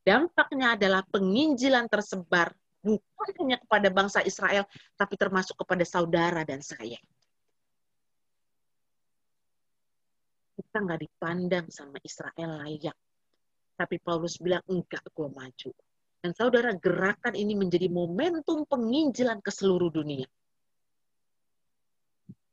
[0.07, 4.63] Dampaknya adalah penginjilan tersebar bukan hanya kepada bangsa Israel,
[4.95, 6.95] tapi termasuk kepada saudara dan saya.
[10.55, 12.95] Kita nggak dipandang sama Israel layak.
[13.79, 15.71] Tapi Paulus bilang, enggak, gue maju.
[16.19, 20.27] Dan saudara, gerakan ini menjadi momentum penginjilan ke seluruh dunia.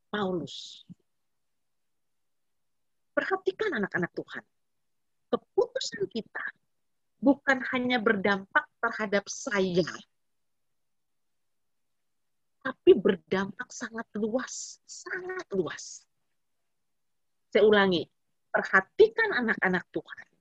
[0.06, 0.86] Paulus
[3.10, 4.44] Perhatikan anak-anak Tuhan.
[5.34, 6.46] Keputusan kita
[7.18, 9.88] bukan hanya berdampak terhadap saya,
[12.60, 16.04] tapi berdampak sangat luas, sangat luas.
[17.50, 18.04] Saya ulangi,
[18.52, 20.35] perhatikan anak-anak Tuhan.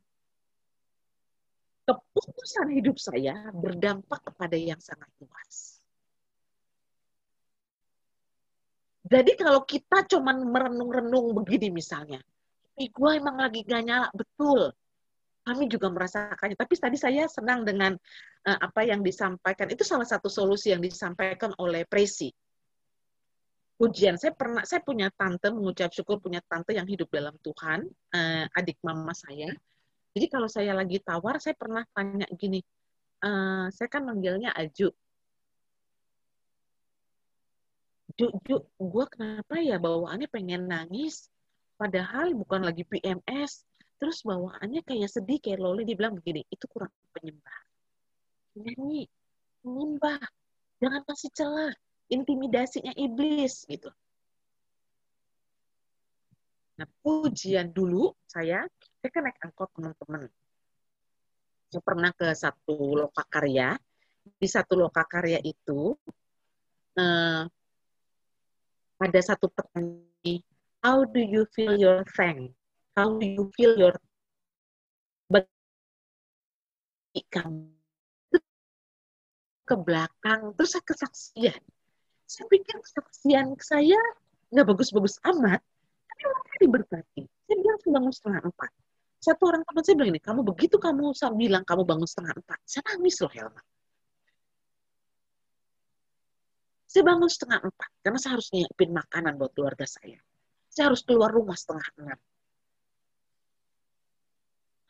[1.85, 5.77] Keputusan hidup saya berdampak kepada yang sangat luas.
[9.05, 12.17] Jadi kalau kita cuma merenung-renung begini misalnya,
[12.73, 14.09] eh gue emang lagi gak nyala.
[14.17, 14.73] Betul.
[15.45, 16.57] Kami juga merasakannya.
[16.57, 17.93] Tapi tadi saya senang dengan
[18.49, 19.69] uh, apa yang disampaikan.
[19.69, 22.33] Itu salah satu solusi yang disampaikan oleh Presi
[23.75, 27.83] ujian saya pernah saya punya tante mengucap syukur punya tante yang hidup dalam Tuhan
[28.15, 29.51] uh, adik mama saya
[30.15, 32.63] jadi kalau saya lagi tawar saya pernah tanya gini
[33.21, 34.89] uh, saya kan manggilnya Aju
[38.15, 41.27] Ju, Ju, gue kenapa ya bawaannya pengen nangis?
[41.75, 43.67] Padahal bukan lagi PMS.
[43.99, 47.59] Terus bawaannya kayak sedih, kayak Loli dibilang begini, itu kurang penyembah.
[48.55, 49.11] Nyanyi,
[49.67, 50.23] menyembah.
[50.79, 51.73] Jangan kasih celah.
[52.07, 53.91] Intimidasinya iblis gitu.
[56.75, 58.67] Nah, pujian dulu saya,
[58.99, 60.27] saya kan naik angkot teman-teman.
[61.71, 63.79] Saya pernah ke satu lokakarya.
[64.25, 65.93] Di satu lokakarya itu,
[66.97, 67.43] eh,
[68.95, 70.41] ada satu petani
[70.81, 72.55] how do you feel your thank?
[72.97, 73.93] How do you feel your
[77.35, 77.67] kamu
[79.65, 81.61] ke belakang terus saya kesaksian
[82.23, 83.99] saya pikir kesaksian saya
[84.55, 85.59] nggak bagus-bagus amat
[86.23, 88.71] mereka diberkati saya bilang saya bangun setengah empat
[89.19, 92.59] satu orang teman saya bilang ini kamu begitu kamu saya bilang kamu bangun setengah empat
[92.63, 93.61] saya nangis loh Helma
[96.87, 100.19] saya bangun setengah empat karena saya harus nyiapin makanan buat keluarga saya
[100.75, 102.19] saya harus keluar rumah setengah enam.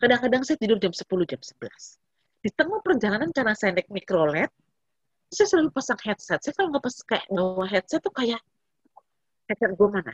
[0.01, 2.01] Kadang-kadang saya tidur jam 10, jam 11.
[2.41, 4.49] Di tengah perjalanan karena saya naik mikrolet,
[5.29, 6.41] saya selalu pasang headset.
[6.41, 8.41] Saya kalau nggak pas kayak bawa headset tuh kayak
[9.45, 10.13] headset gue mana?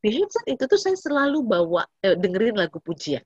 [0.00, 3.20] Di headset itu tuh saya selalu bawa eh, dengerin lagu pujian.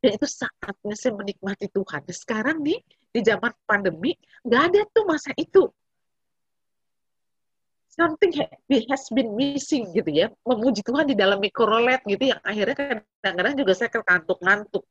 [0.00, 2.04] Dan itu saatnya saya menikmati Tuhan.
[2.12, 2.80] Sekarang nih
[3.12, 5.68] di zaman pandemi nggak ada tuh masa itu.
[7.94, 8.34] Something
[8.90, 10.26] has been missing gitu ya.
[10.42, 14.82] Memuji Tuhan di dalam mikrolet gitu yang akhirnya kadang-kadang juga saya kantuk-ngantuk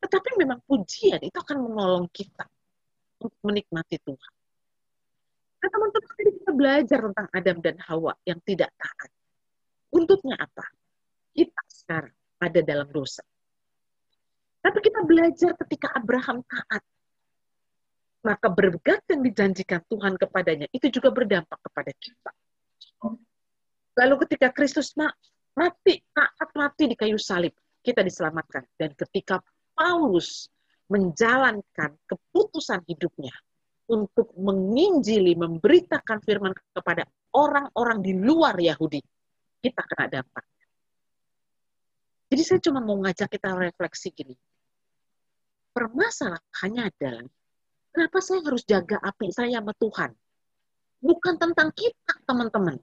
[0.00, 2.44] tetapi memang pujian itu akan menolong kita
[3.20, 4.32] untuk menikmati Tuhan.
[5.56, 9.10] Nah teman-teman tadi kita belajar tentang Adam dan Hawa yang tidak taat
[9.92, 10.64] untuknya apa
[11.36, 13.22] kita sekarang ada dalam dosa
[14.60, 16.82] tapi kita belajar ketika Abraham taat
[18.26, 22.30] maka berkat yang dijanjikan Tuhan kepadanya itu juga berdampak kepada kita.
[23.96, 27.54] Lalu ketika Kristus mati, taat mati di kayu salib,
[27.86, 28.66] kita diselamatkan.
[28.74, 29.38] Dan ketika
[29.78, 30.50] Paulus
[30.90, 33.32] menjalankan keputusan hidupnya
[33.86, 38.98] untuk menginjili, memberitakan firman kepada orang-orang di luar Yahudi,
[39.66, 40.44] kita kena dampak.
[42.26, 44.34] Jadi saya cuma mau ngajak kita refleksi gini.
[45.74, 47.26] Permasalahannya adalah
[47.96, 50.12] Kenapa saya harus jaga api saya sama Tuhan?
[51.00, 52.76] Bukan tentang kita, teman-teman.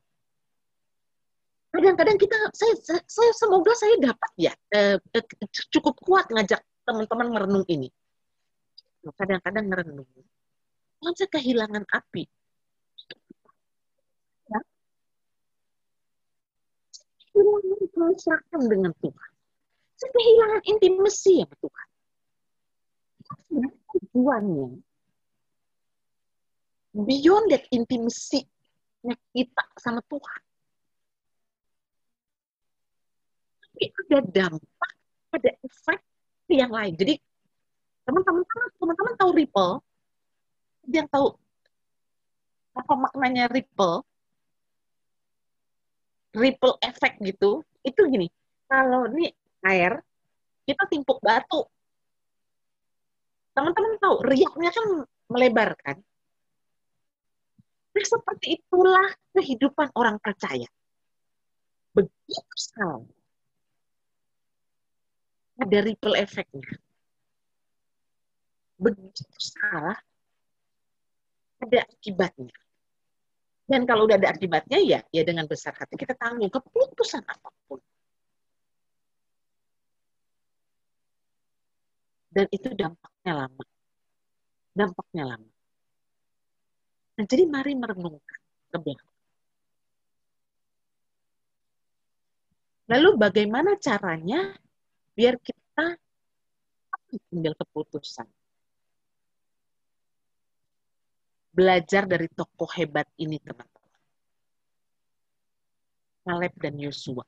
[1.74, 5.26] kadang-kadang kita saya, saya semoga saya dapat ya eh, eh,
[5.74, 7.90] cukup kuat ngajak teman-teman merenung ini
[9.18, 10.06] kadang-kadang merenung
[11.18, 12.30] saya kehilangan api
[17.34, 19.30] kehilangan dengan Tuhan.
[19.98, 21.88] Saya kehilangan intimasi ya Tuhan.
[23.94, 24.70] Tujuannya.
[26.94, 28.46] Beyond that intimacy
[29.34, 30.42] kita sama Tuhan.
[33.60, 34.92] Tapi ada dampak,
[35.34, 36.00] ada efek
[36.54, 36.94] yang lain.
[36.94, 37.18] Jadi
[38.06, 38.46] teman-teman
[38.78, 39.74] teman-teman tahu ripple,
[40.88, 41.34] yang tahu
[42.78, 44.06] apa maknanya ripple,
[46.34, 48.28] ripple effect gitu, itu gini,
[48.66, 49.32] kalau ini
[49.64, 50.02] air,
[50.66, 51.66] kita timpuk batu.
[53.54, 54.88] Teman-teman tahu, riaknya kan
[55.30, 55.98] melebar kan?
[57.94, 60.66] Nah, seperti itulah kehidupan orang percaya.
[61.94, 63.14] Begitu sekali
[65.60, 66.66] ada ripple efeknya.
[68.82, 70.00] Begitu salah,
[71.62, 72.58] ada akibatnya.
[73.64, 77.80] Dan kalau udah ada akibatnya, ya ya dengan besar hati kita tanggung keputusan apa pun.
[82.34, 83.66] Dan itu dampaknya lama.
[84.74, 85.52] Dampaknya lama.
[87.14, 88.40] Nah, jadi mari merenungkan
[88.74, 89.14] ke belakang.
[92.90, 94.58] Lalu bagaimana caranya
[95.14, 95.96] biar kita
[97.32, 98.26] ambil keputusan.
[101.54, 103.94] Belajar dari tokoh hebat ini, teman-teman.
[106.26, 107.26] Caleb dan Yosua.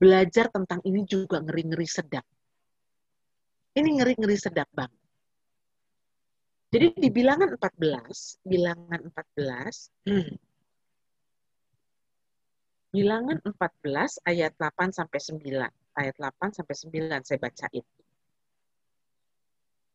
[0.00, 2.24] Belajar tentang ini juga ngeri-ngeri sedap.
[3.76, 4.90] Ini ngeri-ngeri sedap bang.
[6.70, 10.32] Jadi di bilangan 14, bilangan 14, hmm,
[12.94, 17.86] bilangan 14 ayat 8 sampai 9 ayat 8 sampai 9 saya bacain.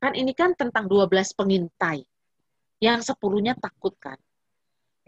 [0.04, 2.06] Kan ini kan tentang 12 pengintai.
[2.86, 4.22] Yang sepuluhnya takut kan.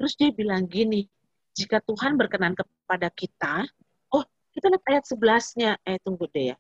[0.02, 1.06] Terus dia bilang gini,
[1.54, 3.70] jika Tuhan berkenan kepada kita,
[4.10, 6.58] oh kita lihat ayat 11-nya, eh tunggu deh ya.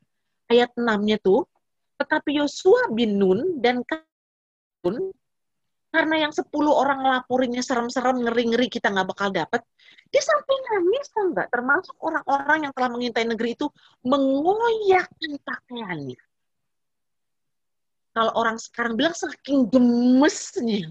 [0.53, 1.49] Ayat 6-nya tuh,
[1.97, 5.09] tetapi Yosua bin Nun dan Kalun
[5.88, 9.65] karena yang 10 orang laporinnya serem-serem, ngeri-ngeri kita nggak bakal dapat,
[10.11, 13.65] dia sampai nangis enggak, termasuk orang-orang yang telah mengintai negeri itu
[14.05, 16.20] mengoyakkan pakaiannya.
[18.18, 20.89] Kalau orang sekarang bilang saking gemesnya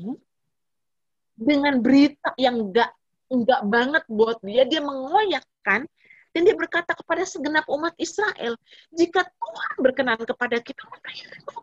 [1.35, 2.95] dengan berita yang enggak
[3.27, 5.91] enggak banget buat dia, dia mengoyakkan
[6.31, 8.55] dan dia berkata kepada segenap umat Israel,
[8.95, 11.11] jika Tuhan berkenan kepada kita, maka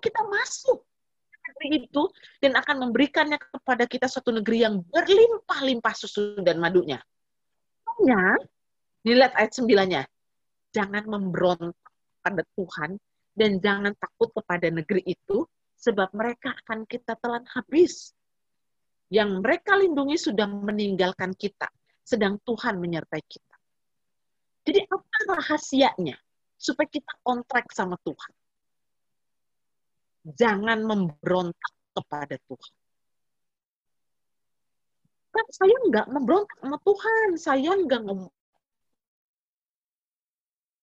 [0.03, 0.84] kita masuk
[1.47, 2.03] negeri itu
[2.43, 6.99] dan akan memberikannya kepada kita suatu negeri yang berlimpah-limpah susu dan madunya.
[7.88, 8.36] Makanya,
[8.99, 10.03] dilihat ayat sembilannya.
[10.76, 11.88] Jangan memberontak
[12.20, 12.99] pada Tuhan
[13.34, 15.46] dan jangan takut kepada negeri itu
[15.78, 18.14] sebab mereka akan kita telan habis.
[19.14, 21.70] Yang mereka lindungi sudah meninggalkan kita,
[22.02, 23.58] sedang Tuhan menyertai kita.
[24.64, 26.18] Jadi apa rahasianya
[26.56, 28.34] supaya kita on track sama Tuhan?
[30.24, 32.74] Jangan memberontak kepada Tuhan.
[35.34, 38.02] Kan saya nggak memberontak sama Tuhan, saya nggak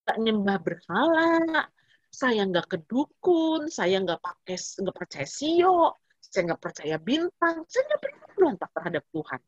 [0.05, 1.67] nggak nyembah berhala,
[2.11, 8.01] saya nggak kedukun, saya nggak pakai nggak percaya sio, saya nggak percaya bintang, saya nggak
[8.03, 9.41] pernah berontak terhadap Tuhan.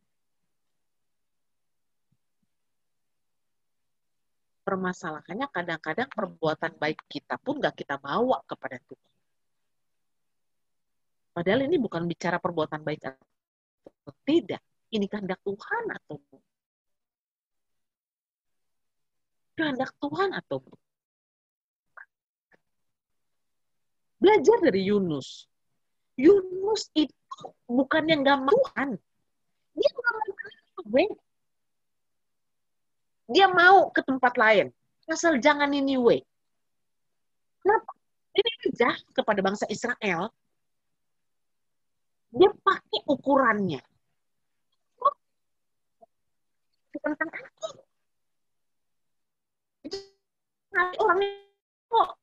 [4.63, 9.11] Permasalahannya kadang-kadang perbuatan baik kita pun nggak kita bawa kepada Tuhan.
[11.33, 14.63] Padahal ini bukan bicara perbuatan baik atau tidak.
[14.93, 16.43] Ini kehendak Tuhan atau bukan.
[19.57, 20.92] Kehendak Tuhan atau bukan.
[24.23, 25.51] Belajar dari Yunus.
[26.15, 27.11] Yunus itu
[27.67, 28.95] bukan yang gak mau Tuhan.
[29.75, 31.11] Dia nggak mau
[33.33, 34.71] Dia mau ke tempat lain.
[35.11, 36.23] Asal jangan ini way.
[37.67, 37.91] Kenapa?
[38.33, 40.31] Ini aja kepada bangsa Israel
[42.33, 43.83] dia pakai ukurannya.
[47.03, 47.69] Tentang aku.
[49.85, 49.99] Itu
[51.03, 51.29] orangnya
[51.93, 52.17] kok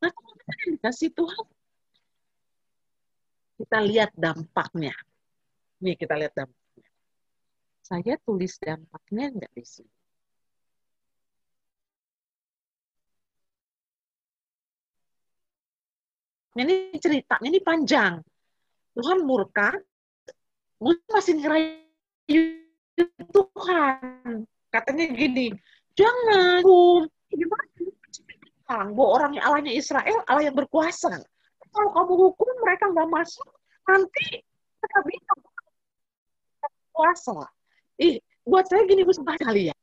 [0.00, 0.12] Nah,
[0.68, 1.46] dikasih Tuhan
[3.60, 4.96] kita lihat dampaknya.
[5.84, 6.88] Nih kita lihat dampaknya.
[7.84, 9.94] Saya tulis dampaknya enggak di sini.
[16.56, 18.14] Ini ceritanya ini panjang.
[18.96, 19.76] Tuhan murka,
[20.80, 22.42] Musa masih ngerayu
[23.30, 24.48] Tuhan.
[24.72, 25.52] Katanya gini,
[25.94, 26.64] jangan,
[27.30, 27.69] gimana?
[28.70, 31.10] Bahwa orangnya Allahnya Israel, Allah yang berkuasa.
[31.70, 33.46] Kalau kamu hukum mereka nggak masuk,
[33.86, 34.42] nanti
[34.78, 35.42] mereka bingung.
[36.94, 37.50] Kuasa.
[37.98, 39.76] Ih, buat saya gini, Gus, kali ya.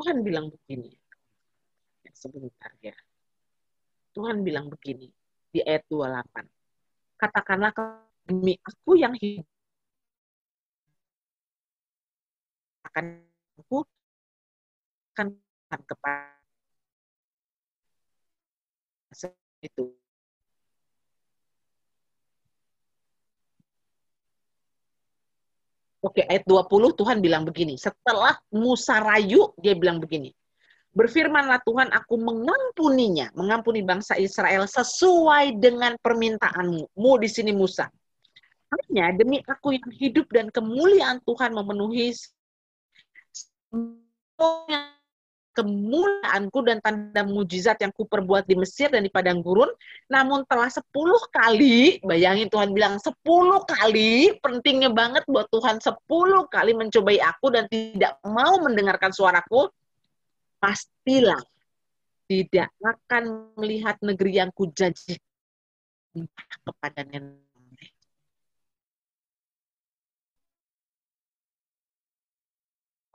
[0.00, 0.96] Tuhan bilang begini.
[2.16, 2.96] Sebentar ya.
[4.16, 5.12] Tuhan bilang begini
[5.52, 6.48] di ayat 28.
[7.20, 7.72] Katakanlah
[8.30, 9.42] demi aku yang hidup
[12.86, 13.26] akan
[13.58, 13.82] aku
[15.18, 15.26] akan
[15.82, 16.38] kepada
[19.60, 19.90] itu
[26.00, 27.76] Oke, ayat 20 Tuhan bilang begini.
[27.76, 30.32] Setelah Musa rayu, dia bilang begini.
[30.96, 36.96] Berfirmanlah Tuhan, aku mengampuninya, mengampuni bangsa Israel sesuai dengan permintaanmu.
[36.96, 37.92] Mu di sini Musa.
[38.70, 42.14] Hanya demi aku yang hidup dan kemuliaan Tuhan memenuhi
[45.50, 49.68] kemuliaanku dan tanda mujizat yang kuperbuat di Mesir dan di padang gurun.
[50.06, 56.72] Namun telah sepuluh kali, bayangin Tuhan bilang sepuluh kali, pentingnya banget buat Tuhan sepuluh kali
[56.72, 59.66] mencobai aku dan tidak mau mendengarkan suaraku,
[60.62, 61.42] pastilah
[62.30, 65.18] tidak akan melihat negeri yang kujanjikan
[66.62, 67.02] kepada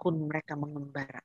[0.06, 1.22] nenek pun mereka mengembara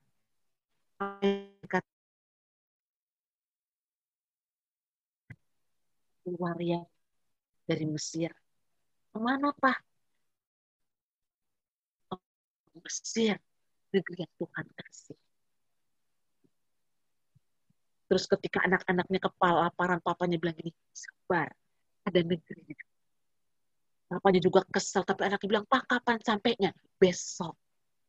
[6.61, 6.81] ya
[7.69, 8.31] dari Mesir.
[9.11, 9.79] Ke mana Pak?
[12.81, 13.37] Mesir,
[13.93, 15.19] negeri yang Tuhan kasih.
[18.09, 21.53] Terus ketika anak-anaknya kepala laparan, papanya bilang gini, sabar,
[22.09, 22.75] ada negeri.
[24.11, 26.71] Papanya juga kesel, tapi anaknya bilang, Pak kapan sampainya?
[26.99, 27.55] Besok.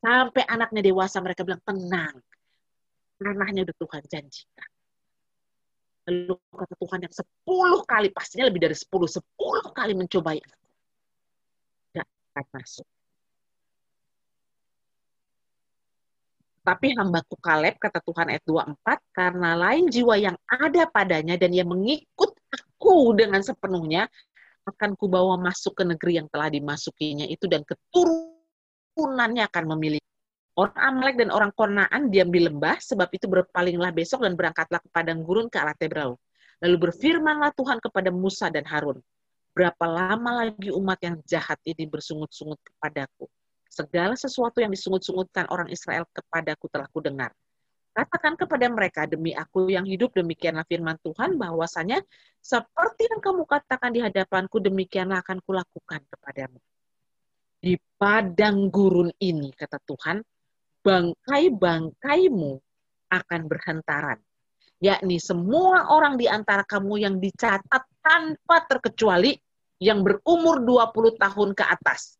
[0.01, 2.17] Sampai anaknya dewasa mereka bilang, tenang.
[3.21, 4.69] Tanahnya udah Tuhan janjikan.
[6.09, 10.67] Lalu kata Tuhan yang sepuluh kali, pastinya lebih dari sepuluh, sepuluh kali mencobai aku.
[11.93, 12.87] Tidak akan masuk.
[16.61, 21.65] Tapi hambaku Kaleb, kata Tuhan ayat 24, karena lain jiwa yang ada padanya dan ia
[21.65, 24.05] mengikut aku dengan sepenuhnya,
[24.69, 27.65] akan kubawa masuk ke negeri yang telah dimasukinya itu dan
[29.01, 30.01] keturunannya akan memilih
[30.51, 34.89] Orang Amalek dan orang Konaan diam di lembah, sebab itu berpalinglah besok dan berangkatlah ke
[34.91, 36.19] padang gurun ke arah Tebrau.
[36.59, 38.99] Lalu berfirmanlah Tuhan kepada Musa dan Harun,
[39.55, 43.31] berapa lama lagi umat yang jahat ini bersungut-sungut kepadaku?
[43.71, 47.31] Segala sesuatu yang disungut-sungutkan orang Israel kepadaku telah kudengar.
[47.95, 52.03] Katakan kepada mereka, demi aku yang hidup, demikianlah firman Tuhan, bahwasanya
[52.43, 56.59] seperti yang kamu katakan di hadapanku, demikianlah akan kulakukan kepadamu.
[57.61, 60.17] Di padang gurun ini, kata Tuhan,
[60.81, 62.51] bangkai-bangkaimu
[63.13, 64.17] akan berhantaran.
[64.81, 69.37] Yakni semua orang di antara kamu yang dicatat tanpa terkecuali
[69.77, 72.17] yang berumur 20 tahun ke atas.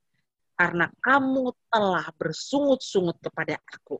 [0.54, 3.98] Karena kamu telah bersungut-sungut kepada aku.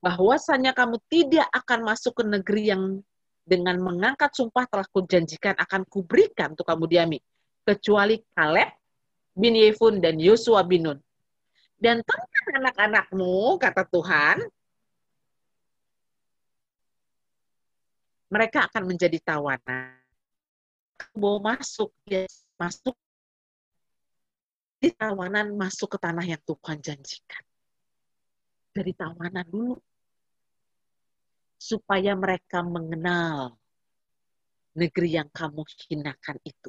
[0.00, 3.04] Bahwasanya kamu tidak akan masuk ke negeri yang
[3.44, 7.18] dengan mengangkat sumpah telah kujanjikan akan kuberikan untuk kamu diami.
[7.60, 8.79] Kecuali Kaleb
[9.40, 11.00] bin Yefun dan Yosua bin Nun
[11.80, 14.36] dan tentang anak-anakmu, kata Tuhan,
[18.28, 19.96] mereka akan menjadi tawanan.
[21.16, 22.28] Bawa masuk, ya,
[22.60, 22.92] masuk
[24.76, 27.44] di tawanan masuk ke tanah yang Tuhan janjikan.
[28.76, 29.80] Dari tawanan dulu.
[31.56, 33.56] Supaya mereka mengenal
[34.76, 36.68] negeri yang kamu hinakan itu.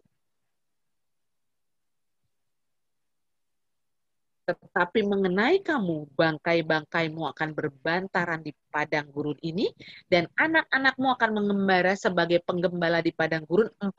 [4.57, 9.69] Tetapi mengenai kamu, bangkai-bangkaimu akan berbantaran di padang gurun ini,
[10.11, 13.93] dan anak-anakmu akan mengembara sebagai penggembala di padang gurun 40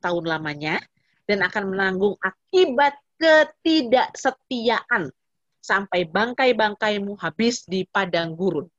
[0.00, 0.80] tahun lamanya,
[1.28, 5.10] dan akan menanggung akibat ketidaksetiaan
[5.58, 8.70] sampai bangkai-bangkaimu habis di padang gurun.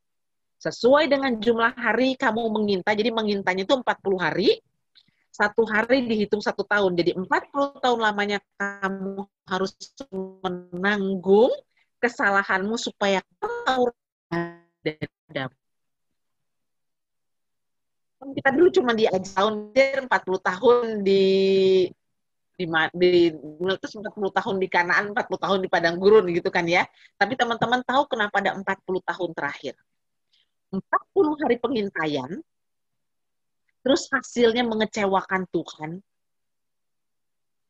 [0.60, 4.60] Sesuai dengan jumlah hari kamu mengintai, jadi mengintanya itu 40 hari,
[5.40, 7.00] satu hari dihitung satu tahun.
[7.00, 9.72] Jadi 40 tahun lamanya kamu harus
[10.12, 11.56] menanggung
[12.04, 13.88] kesalahanmu supaya kamu
[18.36, 20.12] kita dulu cuma di tahun 40
[20.44, 21.24] tahun di
[22.60, 23.12] di, di
[23.80, 26.84] terus 40 tahun di Kanaan, 40 tahun di padang gurun gitu kan ya.
[27.16, 29.80] Tapi teman-teman tahu kenapa ada 40 tahun terakhir?
[30.76, 30.84] 40
[31.40, 32.30] hari pengintaian,
[33.80, 36.04] terus hasilnya mengecewakan Tuhan,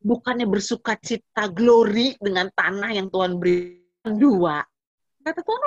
[0.00, 4.64] bukannya bersuka cita glory dengan tanah yang Tuhan beri dua.
[5.20, 5.60] Kata Tuhan,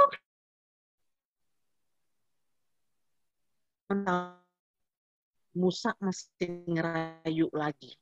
[3.93, 4.33] oh,
[5.53, 7.93] Musa masih ngerayu lagi.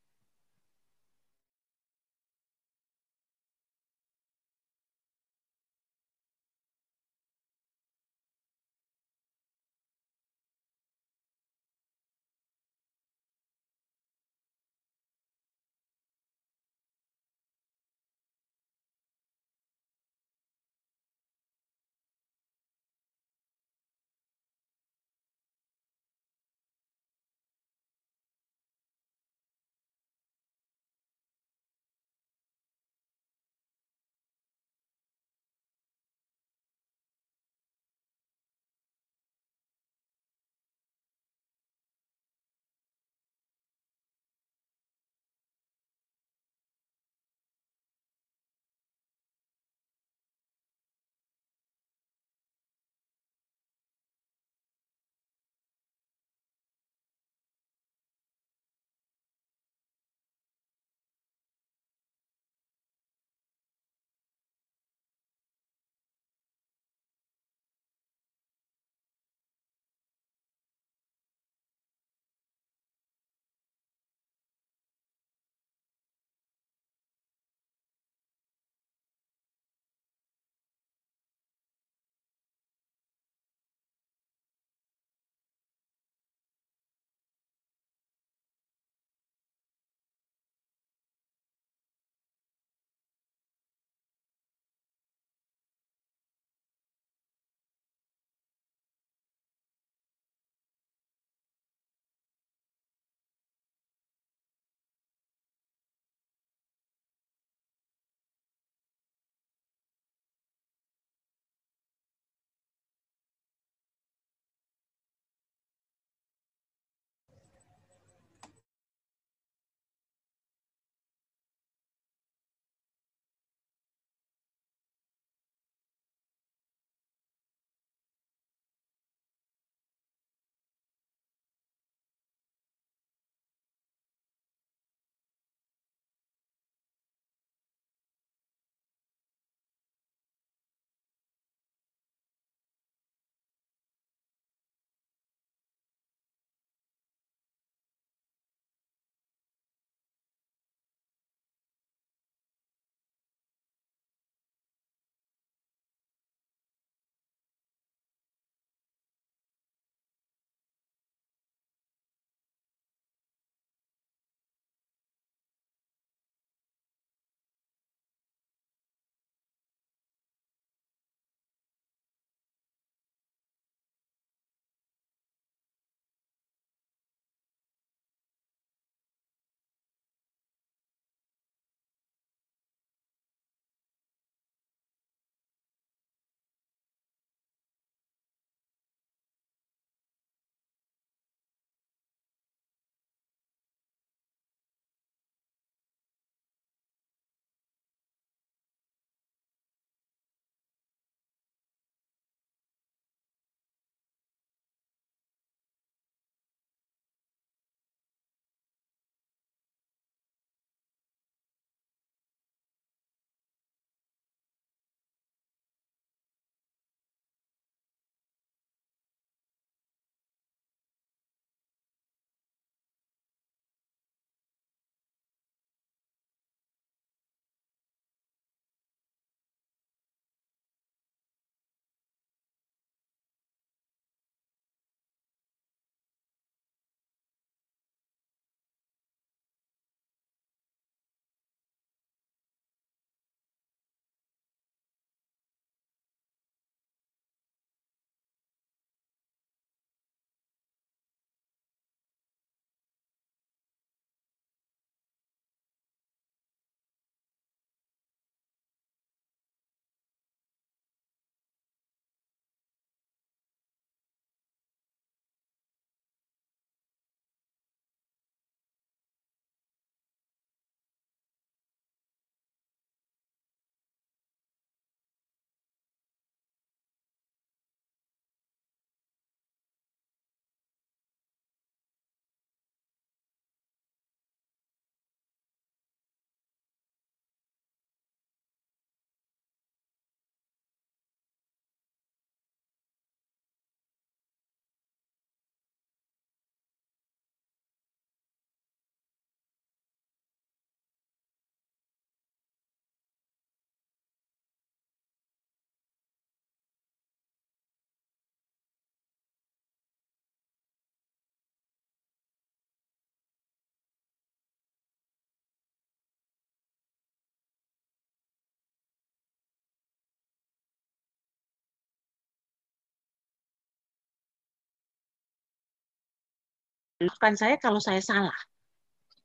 [327.01, 328.37] Bukan saya kalau saya salah.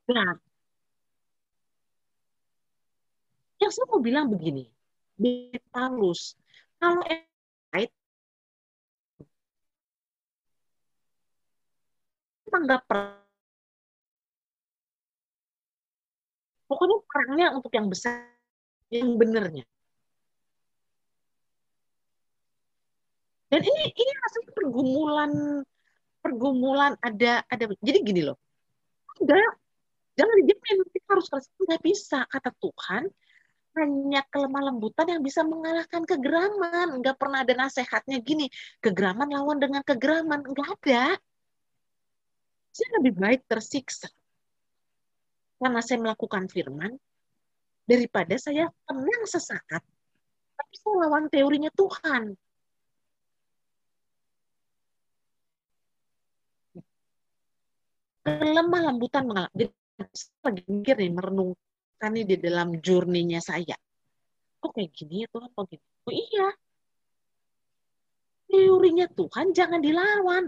[0.09, 0.33] Nah,
[3.61, 4.65] yang saya mau bilang begini,
[5.13, 6.33] di Paulus,
[6.81, 7.01] kalau
[7.73, 7.91] right,
[12.57, 12.81] nggak
[16.65, 18.25] pokoknya perangnya untuk yang besar,
[18.89, 19.65] yang benernya.
[23.47, 25.31] Dan ini ini rasanya pergumulan
[26.27, 27.63] pergumulan ada ada.
[27.79, 28.35] Jadi gini loh.
[29.23, 29.51] Enggak,
[30.19, 30.77] jangan dijamin.
[30.91, 33.03] Kita harus keras nggak bisa kata Tuhan.
[33.77, 36.99] Hanya kelemah lembutan yang bisa mengalahkan kegeraman.
[36.99, 38.51] Nggak pernah ada nasehatnya gini.
[38.83, 40.43] Kegeraman lawan dengan kegeraman.
[40.43, 41.15] Nggak ada.
[42.75, 44.11] Saya lebih baik tersiksa.
[45.57, 46.93] Karena saya melakukan firman
[47.87, 49.81] daripada saya tenang sesaat.
[50.57, 52.37] Tapi saya lawan teorinya Tuhan
[58.27, 59.71] lemah lembutan mengalami.
[60.43, 63.75] Jadi nih merenungkan nih di dalam journey-nya saya.
[64.59, 65.49] Kok kayak gini ya Tuhan?
[65.55, 65.85] Kok gini?
[66.05, 66.47] Oh iya.
[68.47, 70.43] Teorinya Tuhan jangan dilawan.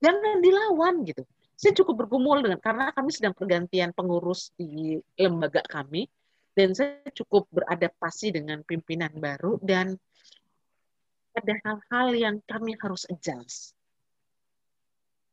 [0.00, 1.22] Jangan dilawan gitu.
[1.60, 6.08] Saya cukup bergumul dengan karena kami sedang pergantian pengurus di lembaga kami
[6.56, 9.92] dan saya cukup beradaptasi dengan pimpinan baru dan
[11.36, 13.76] ada hal-hal yang kami harus adjust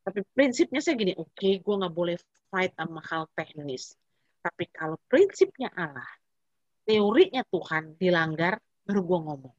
[0.07, 2.15] tapi prinsipnya saya gini, oke, okay, gue nggak boleh
[2.47, 3.91] fight sama hal teknis.
[4.39, 6.07] Tapi kalau prinsipnya Allah,
[6.87, 8.55] teorinya Tuhan dilanggar,
[8.87, 9.55] baru gue ngomong.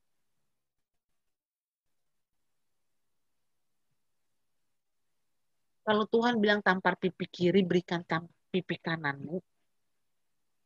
[5.84, 8.00] Kalau Tuhan bilang tampar pipi kiri, berikan
[8.48, 9.36] pipi kananmu,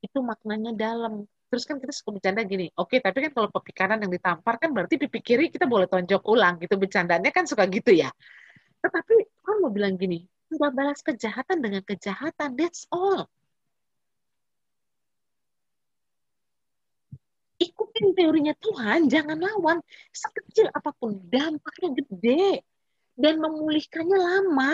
[0.07, 1.26] itu maknanya dalam.
[1.51, 4.62] Terus kan kita suka bercanda gini, oke, okay, tapi kan kalau pipi kanan yang ditampar
[4.62, 6.78] kan berarti pipi kiri kita boleh tonjok ulang gitu.
[6.78, 8.14] Bercandanya kan suka gitu ya.
[8.83, 13.30] Tetapi Tuhan mau bilang gini, nggak balas kejahatan dengan kejahatan, that's all.
[17.62, 19.78] Ikutin teorinya Tuhan, jangan lawan.
[20.11, 22.66] Sekecil apa pun, dampaknya gede.
[23.14, 24.72] Dan memulihkannya lama.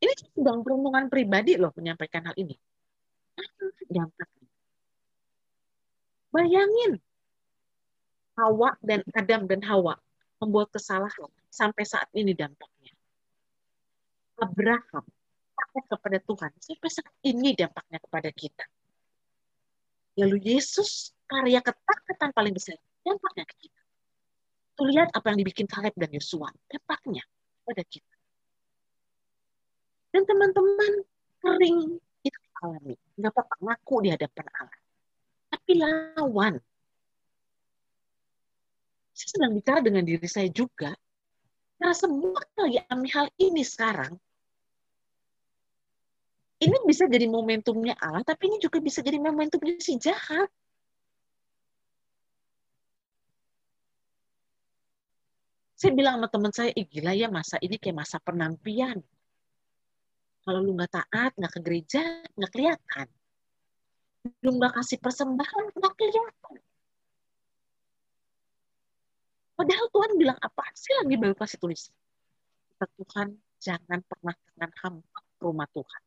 [0.00, 2.56] Ini sedang perundungan pribadi loh menyampaikan hal ini.
[3.92, 4.46] Dampaknya.
[6.32, 6.92] Bayangin,
[8.36, 9.96] Hawa dan Adam dan Hawa
[10.40, 12.92] membuat kesalahan sampai saat ini dampaknya.
[14.36, 15.04] Abraham
[15.56, 18.64] takut kepada Tuhan sampai saat ini dampaknya kepada kita.
[20.20, 23.82] Lalu Yesus karya ketakutan paling besar dampaknya ke kita.
[24.76, 27.24] Tuh lihat apa yang dibikin Kaleb dan Yosua dampaknya
[27.64, 28.14] pada kita.
[30.12, 30.92] Dan teman-teman
[31.40, 34.80] kering itu alami, nggak apa-apa ngaku di hadapan Allah.
[35.52, 36.54] Tapi lawan
[39.16, 40.92] saya sedang bicara dengan diri saya juga.
[41.80, 44.12] Karena semua lagi alami hal ini sekarang.
[46.56, 50.48] Ini bisa jadi momentumnya Allah, tapi ini juga bisa jadi momentumnya si jahat.
[55.76, 59.04] Saya bilang sama teman saya, eh gila ya masa ini kayak masa penampian.
[60.44, 62.04] Kalau lu nggak taat, nggak ke gereja,
[62.36, 63.08] nggak kelihatan.
[64.40, 66.65] Lu nggak kasih persembahan, nggak kelihatan.
[69.56, 70.68] Padahal Tuhan bilang apa?
[70.76, 71.88] Saya lagi baru kasih tulis.
[72.76, 76.02] Tuhan, jangan pernah tangan hamba rumah Tuhan.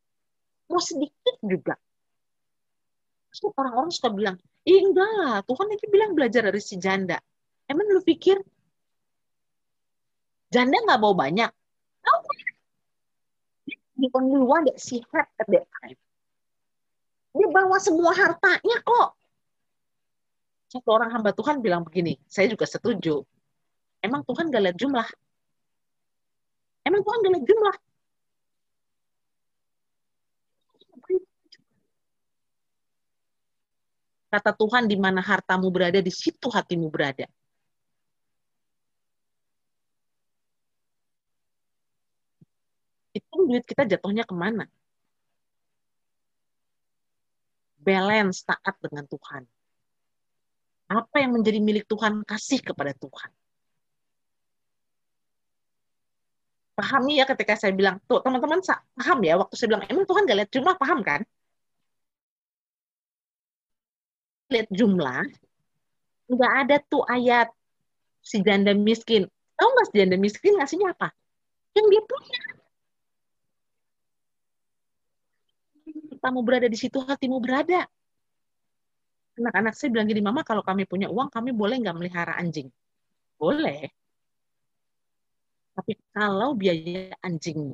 [0.69, 1.73] Mau sedikit juga.
[3.41, 7.17] Orang-orang suka bilang, eh enggak lah, Tuhan ini bilang belajar dari si janda.
[7.65, 8.37] Emang lu pikir
[10.53, 11.49] janda nggak bawa banyak?
[12.05, 12.19] Oh,
[13.97, 15.65] the only one that she had at that.
[17.33, 19.09] Dia bawa semua hartanya kok.
[20.69, 23.25] Satu orang hamba Tuhan bilang begini, saya juga setuju.
[23.99, 25.07] Emang Tuhan gak lihat jumlah?
[26.87, 27.75] Emang Tuhan gak lihat jumlah?
[34.29, 37.25] Kata Tuhan, di mana hartamu berada, di situ hatimu berada.
[43.09, 44.69] Itu duit kita jatuhnya ke mana?
[47.81, 49.49] Balance taat dengan Tuhan.
[50.93, 53.33] Apa yang menjadi milik Tuhan, kasih kepada Tuhan.
[56.79, 58.59] Pahami ya ketika saya bilang tuh teman-teman
[58.97, 60.75] paham ya waktu saya bilang emang Tuhan gak lihat jumlah?
[60.81, 61.21] Paham kan?
[64.53, 65.21] Lihat jumlah
[66.29, 67.49] nggak ada tuh ayat
[68.21, 69.25] si janda miskin.
[69.57, 71.09] Tahu nggak si janda miskin ngasihnya apa?
[71.73, 72.39] Yang dia punya.
[76.19, 77.87] Kamu berada di situ hatimu berada.
[79.39, 82.69] Anak-anak saya bilang gini mama kalau kami punya uang kami boleh nggak melihara anjing?
[83.39, 83.98] Boleh.
[85.79, 87.71] Tapi kalau biaya anjing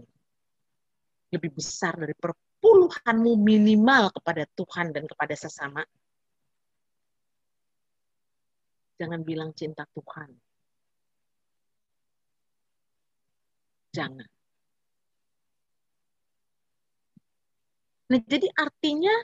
[1.34, 5.82] lebih besar dari perpuluhanmu minimal kepada Tuhan dan kepada sesama,
[9.02, 10.30] jangan bilang cinta Tuhan.
[13.90, 14.30] Jangan.
[18.06, 19.18] Nah, jadi artinya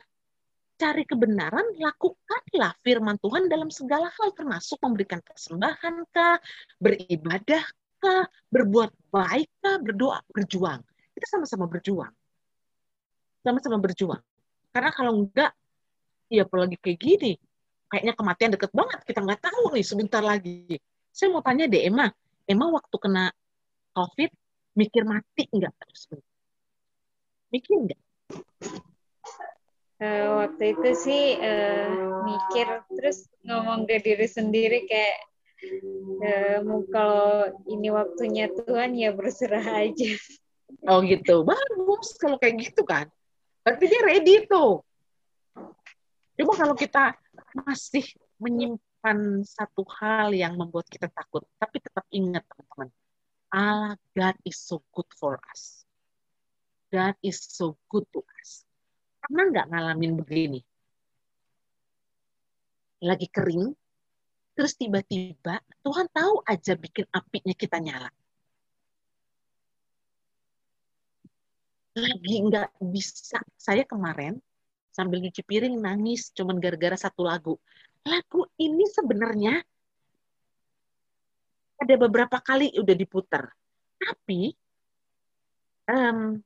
[0.82, 6.42] cari kebenaran, lakukanlah firman Tuhan dalam segala hal, termasuk memberikan persembahan kah,
[6.82, 7.62] beribadah
[8.02, 10.82] kah, berbuat baik kah, berdoa, berjuang.
[11.14, 12.10] Kita sama-sama berjuang.
[13.46, 14.22] Sama-sama berjuang.
[14.74, 15.54] Karena kalau enggak,
[16.28, 17.38] ya apalagi kayak gini,
[17.88, 20.82] kayaknya kematian deket banget, kita nggak tahu nih sebentar lagi.
[21.14, 22.10] Saya mau tanya deh, Emma,
[22.50, 23.30] Emma waktu kena
[23.94, 24.30] COVID,
[24.74, 25.76] mikir mati enggak?
[27.54, 28.02] Mikir enggak?
[30.02, 35.18] uh, waktu itu sih uh, mikir terus ngomong ke diri sendiri kayak
[36.22, 36.60] uh,
[36.92, 40.12] kalau ini waktunya Tuhan ya berserah aja.
[40.88, 43.12] Oh gitu, bagus kalau kayak gitu kan.
[43.62, 44.82] Berarti dia ready tuh.
[46.40, 47.14] Cuma kalau kita
[47.54, 48.08] masih
[48.42, 52.90] menyimpan satu hal yang membuat kita takut, tapi tetap ingat teman-teman,
[53.52, 55.86] Allah God is so good for us.
[56.90, 58.68] God is so good to us
[59.22, 60.60] Pernah nggak ngalamin begini?
[63.06, 63.70] Lagi kering,
[64.62, 68.14] terus tiba-tiba Tuhan tahu aja bikin apinya kita nyala.
[71.98, 73.42] Lagi nggak bisa.
[73.58, 74.38] Saya kemarin
[74.94, 77.58] sambil nyuci piring nangis cuman gara-gara satu lagu.
[78.06, 79.66] Lagu ini sebenarnya
[81.82, 83.50] ada beberapa kali udah diputar.
[83.98, 84.54] Tapi
[85.90, 86.38] um,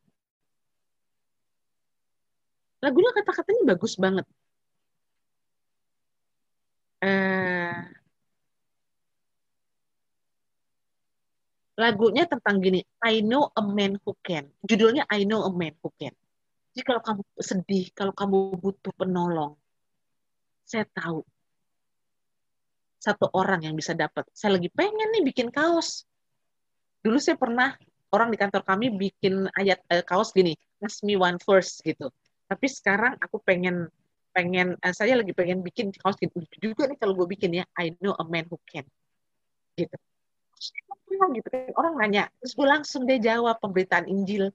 [2.79, 4.23] lagunya kata-katanya bagus banget.
[7.03, 7.94] Uh,
[11.75, 14.47] lagunya tentang gini, I know a man who can.
[14.63, 16.15] Judulnya I know a man who can.
[16.75, 19.55] Jadi kalau kamu sedih, kalau kamu butuh penolong,
[20.67, 21.23] saya tahu
[22.99, 24.27] satu orang yang bisa dapat.
[24.35, 26.03] Saya lagi pengen nih bikin kaos.
[27.05, 27.77] Dulu saya pernah
[28.11, 32.11] orang di kantor kami bikin ayat uh, kaos gini, ask me one verse gitu
[32.45, 33.89] tapi sekarang aku pengen
[34.35, 37.95] pengen uh, saya lagi pengen bikin kaos gitu juga nih kalau gue bikin ya I
[38.03, 38.85] know a man who can
[39.79, 39.95] gitu
[41.17, 41.71] gitu kan.
[41.75, 44.51] Orang nanya terus gue langsung dia jawab pemberitaan Injil.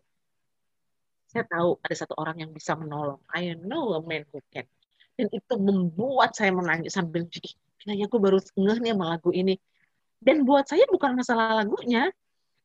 [1.31, 3.23] Saya tahu ada satu orang yang bisa menolong.
[3.31, 4.67] I know a man who can.
[5.15, 7.29] Dan itu membuat saya menangis sambil
[7.81, 9.55] kayaknya aku baru ngeh nih sama lagu ini.
[10.21, 12.13] Dan buat saya bukan masalah lagunya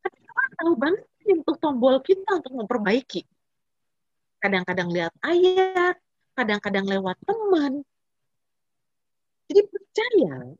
[0.05, 3.25] tapi Tuhan tahu banget untuk tombol kita untuk memperbaiki.
[4.37, 5.97] Kadang-kadang lihat ayat,
[6.37, 7.81] kadang-kadang lewat teman.
[9.49, 10.53] Jadi percaya,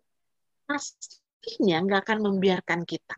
[0.66, 3.14] pastinya nggak akan membiarkan kita.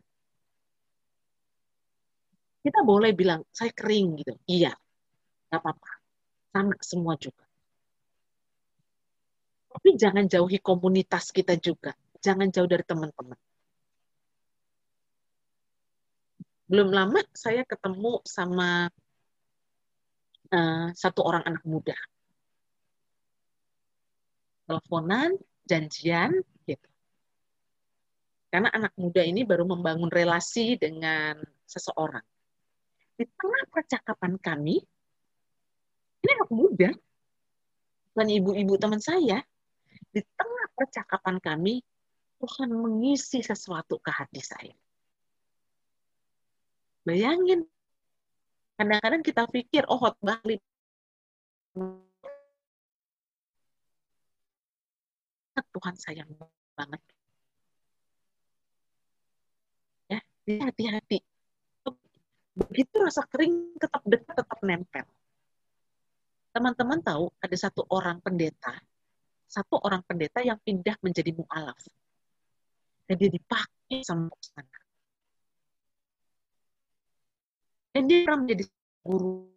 [2.62, 4.34] Kita boleh bilang, saya kering gitu.
[4.50, 4.76] Iya,
[5.52, 5.92] nggak apa-apa.
[6.52, 7.46] Sama semua juga.
[9.78, 11.94] Tapi jangan jauhi komunitas kita juga.
[12.18, 13.38] Jangan jauh dari teman-teman.
[16.68, 18.92] Belum lama saya ketemu sama
[20.52, 21.96] uh, satu orang anak muda.
[24.68, 26.90] Teleponan, janjian, gitu.
[28.52, 32.26] Karena anak muda ini baru membangun relasi dengan seseorang.
[33.18, 34.78] Di tengah percakapan kami,
[36.22, 36.90] ini anak muda,
[38.14, 39.42] bukan ibu-ibu teman saya,
[40.14, 41.82] di tengah percakapan kami,
[42.38, 44.78] Tuhan mengisi sesuatu ke hati saya.
[47.02, 47.66] Bayangin,
[48.78, 50.62] kadang-kadang kita pikir oh hot Bali
[55.78, 56.30] Tuhan sayang
[56.74, 57.02] banget.
[60.10, 60.20] Ya
[60.64, 61.22] hati-hati
[62.58, 65.06] begitu rasa kering tetap dekat tetap nempel.
[66.52, 68.74] Teman-teman tahu ada satu orang pendeta
[69.48, 71.80] satu orang pendeta yang pindah menjadi mualaf.
[73.08, 74.78] Dan dia dipakai sama sana
[77.98, 78.64] dan dia pernah menjadi
[79.02, 79.50] guru.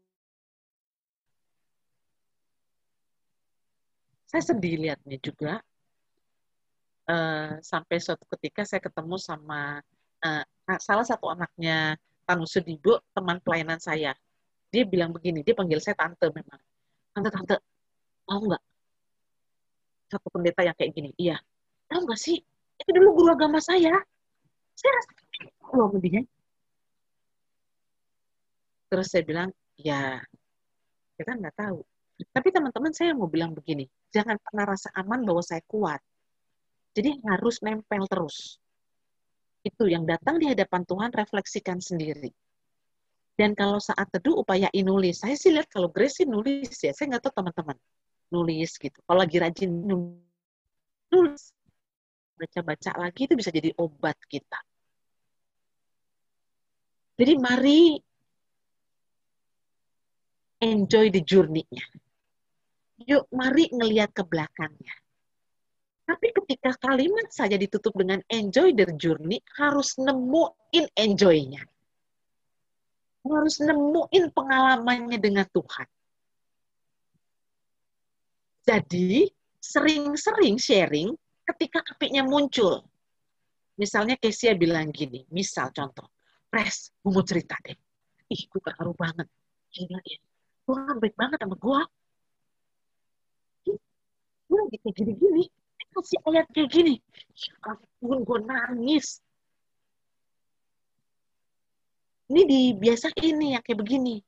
[4.24, 5.60] Saya sedih lihatnya juga.
[7.04, 9.82] Uh, sampai suatu ketika saya ketemu sama
[10.24, 10.44] uh,
[10.78, 14.14] salah satu anaknya Tanu Sudibo teman pelayanan saya.
[14.70, 16.62] Dia bilang begini dia panggil saya tante memang.
[17.10, 17.58] Tante tante
[18.22, 18.62] tahu nggak?
[20.14, 21.42] Satu pendeta yang kayak gini iya.
[21.90, 22.38] Tahu nggak sih?
[22.78, 23.98] Itu dulu guru agama saya.
[24.78, 25.10] Saya rasa
[25.74, 26.22] loh dia
[28.90, 30.22] Terus saya bilang, ya
[31.18, 31.82] kita nggak tahu.
[32.30, 35.98] Tapi teman-teman saya mau bilang begini, jangan pernah rasa aman bahwa saya kuat.
[36.94, 38.62] Jadi harus nempel terus.
[39.60, 42.32] Itu yang datang di hadapan Tuhan refleksikan sendiri.
[43.36, 45.24] Dan kalau saat teduh upaya nulis.
[45.24, 46.92] Saya sih lihat kalau Grace nulis ya.
[46.92, 47.76] Saya nggak tahu teman-teman.
[48.32, 48.98] Nulis gitu.
[49.04, 49.70] Kalau lagi rajin
[51.12, 51.52] nulis.
[52.36, 54.60] Baca-baca lagi itu bisa jadi obat kita.
[57.20, 58.00] Jadi mari
[60.60, 61.84] enjoy the journey-nya.
[63.04, 64.92] Yuk, mari ngelihat ke belakangnya.
[66.10, 71.62] Tapi ketika kalimat saja ditutup dengan enjoy the journey, harus nemuin enjoy-nya.
[73.22, 75.86] Harus nemuin pengalamannya dengan Tuhan.
[78.66, 79.30] Jadi,
[79.62, 81.14] sering-sering sharing
[81.46, 82.82] ketika apinya muncul.
[83.78, 86.10] Misalnya Kesia bilang gini, misal contoh,
[86.50, 87.78] Pres, gue mau cerita deh.
[88.34, 89.30] Ih, gue terharu banget.
[89.70, 90.18] Gila ya.
[90.66, 91.80] Tuhan baik banget sama gue.
[94.50, 95.46] Gue lagi kayak gini-gini.
[95.90, 96.94] Kasih ayat kayak gini.
[97.66, 99.18] Ampun, gue nangis.
[102.30, 104.22] Ini dibiasain nih kayak begini.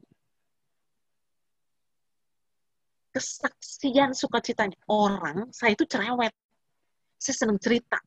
[3.14, 6.34] Kesaksian sukacitanya orang, saya itu cerewet.
[7.20, 8.02] Saya seneng cerita.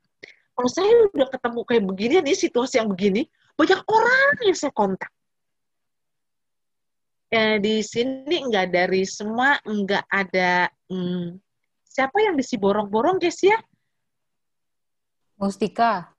[0.55, 3.23] Kalau saya udah ketemu kayak begini, nih situasi yang begini,
[3.55, 5.11] banyak orang yang saya kontak.
[7.31, 11.39] Eh, di sini enggak dari semua, enggak ada hmm,
[11.95, 13.55] siapa yang disi borong-borong guys ya?
[15.39, 16.11] Mustika.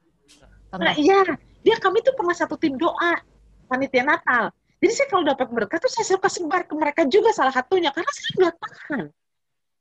[0.72, 1.20] Nah, iya,
[1.60, 3.20] dia kami tuh pernah satu tim doa
[3.68, 4.48] panitia Natal.
[4.80, 8.08] Jadi saya kalau dapat berkat tuh saya suka sebar ke mereka juga salah satunya karena
[8.12, 9.04] saya nggak tahan.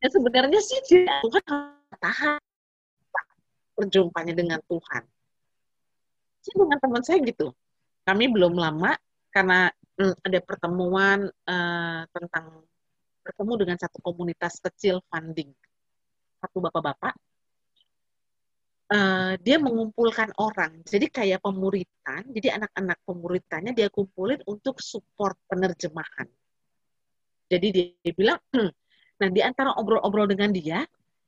[0.03, 1.43] Ya sebenarnya sih Tuhan
[1.99, 2.39] tahan
[3.75, 5.03] perjumpaannya dengan Tuhan
[6.45, 7.51] saya dengan teman saya gitu
[8.07, 8.93] kami belum lama
[9.33, 12.63] karena hmm, ada pertemuan uh, tentang
[13.25, 15.49] bertemu dengan satu komunitas kecil funding
[16.45, 17.13] satu bapak-bapak
[18.93, 26.29] uh, dia mengumpulkan orang jadi kayak pemuritan jadi anak-anak pemuritannya dia kumpulin untuk support penerjemahan
[27.49, 28.39] jadi dia, dia bilang
[29.19, 30.85] nah di antara obrol-obrol dengan dia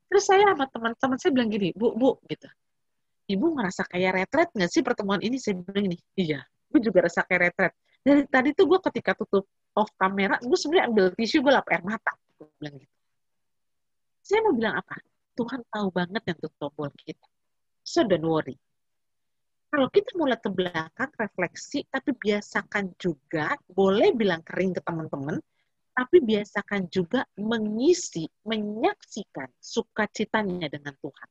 [0.07, 2.47] terus saya sama teman-teman saya bilang gini bu bu gitu
[3.27, 5.37] ibu ngerasa kayak retret nggak sih pertemuan ini?
[5.37, 6.41] Saya bilang ini, iya,
[6.71, 7.73] gue juga rasa kayak retret.
[8.01, 9.45] Dari tadi tuh gue ketika tutup
[9.75, 12.15] off kamera, gue sebenarnya ambil tisu, gue lap air mata.
[12.39, 12.96] Gue bilang gitu.
[14.27, 14.99] Saya mau bilang apa?
[15.39, 17.27] Tuhan tahu banget yang tutup tombol kita.
[17.79, 18.59] So don't worry.
[19.71, 25.39] Kalau kita mulai ke belakang, refleksi, tapi biasakan juga, boleh bilang kering ke teman-teman,
[25.95, 31.29] tapi biasakan juga mengisi, menyaksikan sukacitanya dengan Tuhan.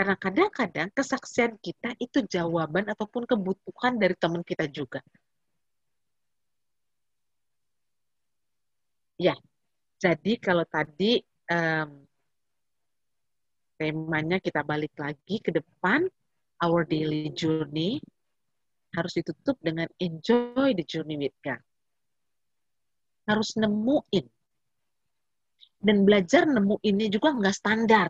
[0.00, 5.04] Karena kadang-kadang kesaksian kita itu jawaban ataupun kebutuhan dari teman kita juga.
[9.18, 9.34] Ya,
[9.98, 11.18] jadi kalau tadi
[11.50, 12.06] um,
[13.74, 16.06] temanya kita balik lagi ke depan,
[16.62, 17.98] our daily journey
[18.94, 21.58] harus ditutup dengan enjoy the journey with God.
[23.26, 24.26] Harus nemuin.
[25.78, 28.08] Dan belajar nemuinnya juga nggak standar.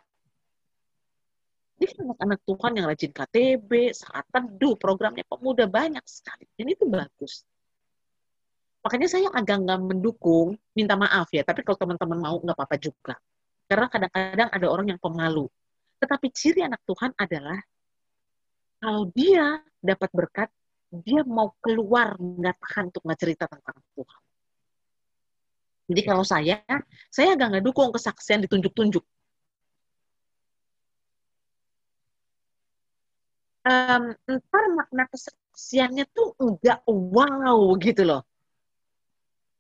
[1.78, 6.45] Ini anak-anak Tuhan yang rajin KTB, saat teduh, programnya pemuda banyak sekali.
[6.53, 7.47] Dan itu bagus.
[8.89, 13.20] Makanya saya agak nggak mendukung, minta maaf ya, tapi kalau teman-teman mau nggak apa-apa juga.
[13.68, 15.45] Karena kadang-kadang ada orang yang pemalu.
[16.01, 17.61] Tetapi ciri anak Tuhan adalah
[18.80, 20.49] kalau dia dapat berkat,
[21.05, 24.20] dia mau keluar nggak tahan untuk nggak cerita tentang Tuhan.
[25.93, 26.64] Jadi kalau saya,
[27.12, 29.05] saya agak nggak dukung kesaksian ditunjuk-tunjuk.
[33.68, 38.24] um, ntar makna kesaksiannya tuh enggak wow gitu loh.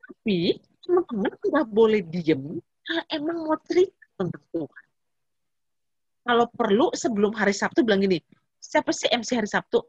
[0.08, 4.86] Tapi teman-teman nggak boleh diem kalau emang mau cerita tentang Tuhan.
[6.24, 8.20] Kalau perlu sebelum hari Sabtu bilang gini,
[8.56, 9.84] siapa sih MC hari Sabtu?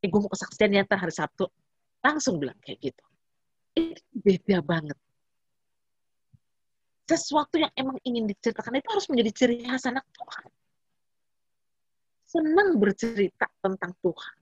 [0.00, 1.48] Eh, gue mau kesaksian ya hari Sabtu.
[2.00, 3.04] Langsung bilang kayak gitu.
[3.76, 4.96] Itu beda banget.
[7.08, 10.48] Sesuatu yang emang ingin diceritakan itu harus menjadi ciri khas anak Tuhan
[12.36, 14.36] senang bercerita tentang Tuhan.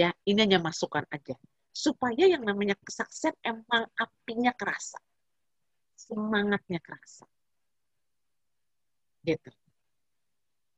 [0.00, 1.36] Ya, ini hanya masukan aja.
[1.76, 4.96] Supaya yang namanya kesaksian emang apinya kerasa.
[6.00, 7.28] Semangatnya kerasa.
[9.20, 9.52] Gitu.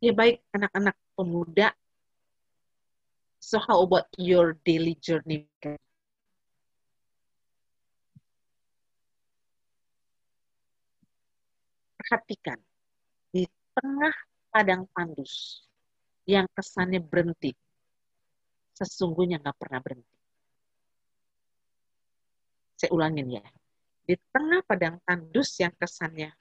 [0.02, 1.70] Ya baik anak-anak pemuda,
[3.38, 5.46] so how about your daily journey?
[12.02, 12.58] perhatikan
[13.30, 13.46] di
[13.78, 14.12] tengah
[14.50, 15.64] padang tandus
[16.26, 17.54] yang kesannya berhenti,
[18.72, 20.16] sesungguhnya nggak pernah berhenti.
[22.76, 23.44] Saya ulangin ya.
[24.02, 26.34] Di tengah padang tandus yang kesannya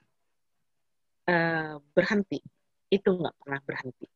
[1.30, 2.42] uh, berhenti.
[2.90, 4.08] Itu nggak pernah berhenti.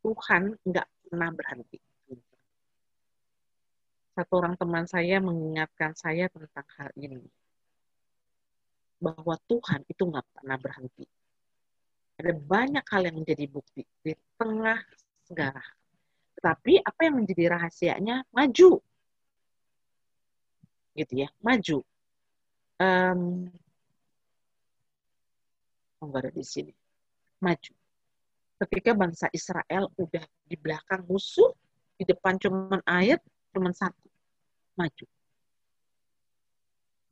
[0.00, 1.78] Tuhan nggak pernah berhenti.
[4.16, 7.20] Satu orang teman saya mengingatkan saya tentang hal ini.
[8.96, 11.04] Bahwa Tuhan itu nggak pernah berhenti.
[12.16, 14.80] Ada banyak hal yang menjadi bukti di tengah
[15.28, 15.60] segala.
[16.36, 18.24] Tetapi apa yang menjadi rahasianya?
[18.30, 18.80] Maju.
[20.96, 21.78] Gitu ya, maju.
[22.76, 23.48] Um,
[26.00, 26.72] oh, ada di sini.
[27.40, 27.72] Maju.
[28.56, 31.52] Ketika bangsa Israel udah di belakang musuh,
[31.96, 33.20] di depan cuman air,
[33.52, 34.08] cuman satu.
[34.76, 35.06] Maju.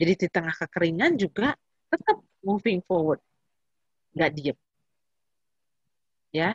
[0.00, 1.56] Jadi di tengah kekeringan juga
[1.88, 3.20] tetap moving forward.
[4.16, 4.58] Nggak diem
[6.34, 6.50] ya.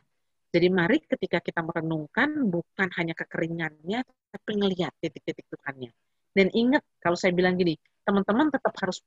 [0.49, 4.01] Jadi mari ketika kita merenungkan bukan hanya kekeringannya,
[4.33, 5.93] tapi ngelihat titik-titik Tuhannya.
[6.33, 9.01] Dan ingat, kalau saya bilang gini, teman-teman tetap harus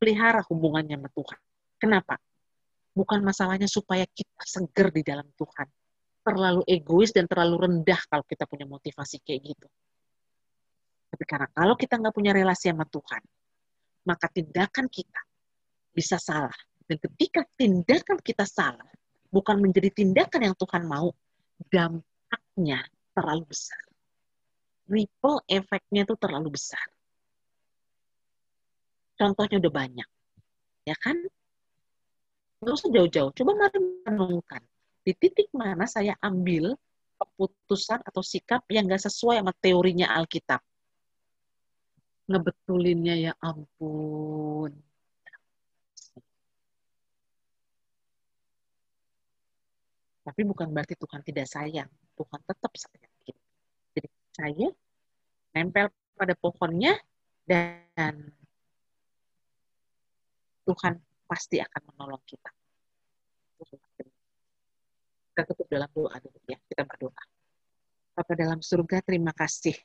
[0.00, 1.40] pelihara hubungannya sama Tuhan.
[1.76, 2.16] Kenapa?
[2.96, 5.68] Bukan masalahnya supaya kita seger di dalam Tuhan.
[6.24, 9.68] Terlalu egois dan terlalu rendah kalau kita punya motivasi kayak gitu.
[11.12, 13.22] Tapi karena kalau kita nggak punya relasi sama Tuhan,
[14.08, 15.20] maka tindakan kita
[15.92, 16.56] bisa salah.
[16.86, 18.88] Dan ketika tindakan kita salah,
[19.36, 21.12] bukan menjadi tindakan yang Tuhan mau,
[21.68, 23.84] dampaknya terlalu besar.
[24.88, 26.88] Ripple efeknya itu terlalu besar.
[29.20, 30.08] Contohnya udah banyak.
[30.88, 31.20] Ya kan?
[32.64, 33.32] Nggak usah jauh-jauh.
[33.36, 33.78] Coba mari
[34.08, 34.64] menungkan
[35.04, 36.72] Di titik mana saya ambil
[37.20, 40.64] keputusan atau sikap yang nggak sesuai sama teorinya Alkitab.
[42.26, 44.85] Ngebetulinnya ya ampun
[50.26, 51.86] Tapi bukan berarti Tuhan tidak sayang.
[52.18, 53.14] Tuhan tetap sayang.
[53.94, 54.68] Jadi saya
[55.54, 55.86] nempel
[56.18, 56.98] pada pohonnya
[57.46, 58.34] dan
[60.66, 60.98] Tuhan
[61.30, 62.50] pasti akan menolong kita.
[65.30, 66.58] Kita tutup dalam doa dulu ya.
[66.58, 67.22] Kita berdoa.
[68.18, 69.78] Bapak dalam surga, terima kasih.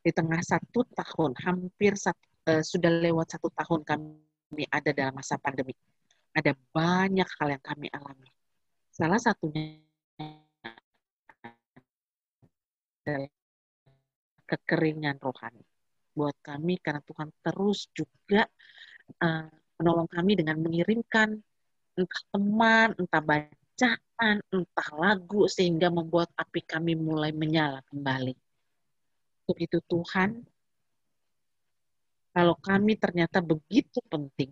[0.00, 5.36] Di tengah satu tahun, hampir satu, uh, sudah lewat satu tahun kami ada dalam masa
[5.36, 5.76] pandemi.
[6.32, 8.30] Ada banyak hal yang kami alami
[8.98, 9.78] Salah satunya
[14.42, 15.62] kekeringan rohani
[16.18, 18.42] buat kami karena Tuhan terus juga
[19.22, 19.46] uh,
[19.78, 21.30] menolong kami dengan mengirimkan
[21.94, 28.34] entah teman, entah bacaan, entah lagu sehingga membuat api kami mulai menyala kembali.
[29.46, 30.42] Untuk itu Tuhan,
[32.34, 34.50] kalau kami ternyata begitu penting,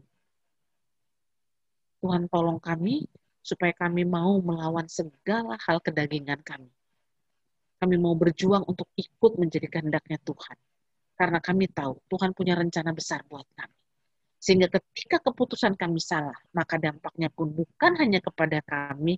[1.99, 3.11] Tuhan tolong kami
[3.47, 6.67] supaya kami mau melawan segala hal kedagingan kami.
[7.79, 10.59] Kami mau berjuang untuk ikut menjadi kehendaknya Tuhan.
[11.15, 13.79] Karena kami tahu Tuhan punya rencana besar buat kami.
[14.43, 19.17] Sehingga ketika keputusan kami salah, maka dampaknya pun bukan hanya kepada kami,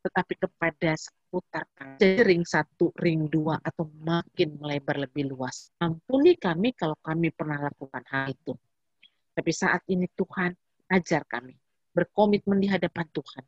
[0.00, 2.00] tetapi kepada seputar kami.
[2.00, 5.70] Jadi ring satu, ring dua, atau makin melebar lebih luas.
[5.78, 8.56] Ampuni kami kalau kami pernah lakukan hal itu.
[9.36, 10.50] Tapi saat ini Tuhan
[10.90, 11.52] ajar kami
[11.96, 13.44] berkomitmen di hadapan Tuhan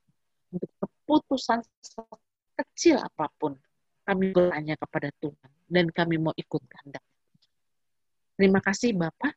[0.56, 1.60] keputusan
[2.58, 3.54] kecil apa pun
[4.08, 7.04] kami bertanya kepada Tuhan dan kami mau ikut kehendak.
[8.38, 9.36] Terima kasih Bapak.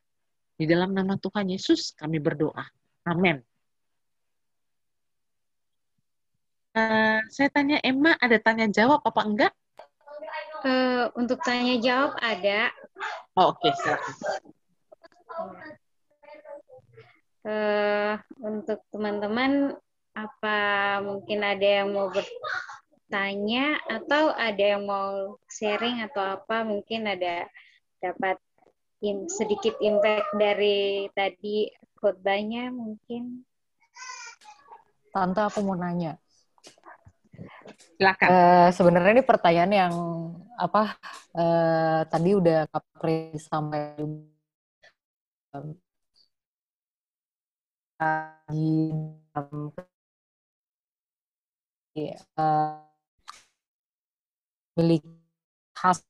[0.56, 2.64] Di dalam nama Tuhan Yesus kami berdoa.
[3.04, 3.42] Amin.
[6.72, 9.52] Uh, saya tanya Emma, ada tanya jawab apa enggak?
[10.64, 12.72] Uh, untuk tanya jawab ada.
[13.36, 14.14] Oh, Oke, okay, silakan.
[17.42, 19.76] Uh, untuk teman-teman
[20.12, 20.58] apa
[21.00, 26.64] mungkin ada yang mau bertanya atau ada yang mau sharing atau apa?
[26.64, 27.48] Mungkin ada
[28.00, 28.36] dapat
[29.00, 33.44] in, sedikit impact dari tadi khotbahnya mungkin.
[35.12, 36.16] Tante aku mau nanya.
[37.96, 38.28] Silakan.
[38.28, 39.94] Uh, sebenarnya ini pertanyaan yang
[40.56, 40.96] apa
[41.36, 44.00] uh, tadi udah Kapri sampai
[45.52, 45.76] um,
[51.94, 52.80] uh,
[54.76, 55.04] milik
[55.76, 56.00] khas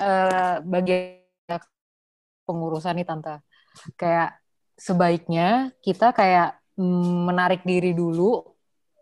[0.00, 1.22] uh, bagian
[2.44, 3.40] pengurusan nih tante.
[3.96, 4.36] Kayak
[4.76, 6.60] sebaiknya kita kayak
[7.28, 8.42] menarik diri dulu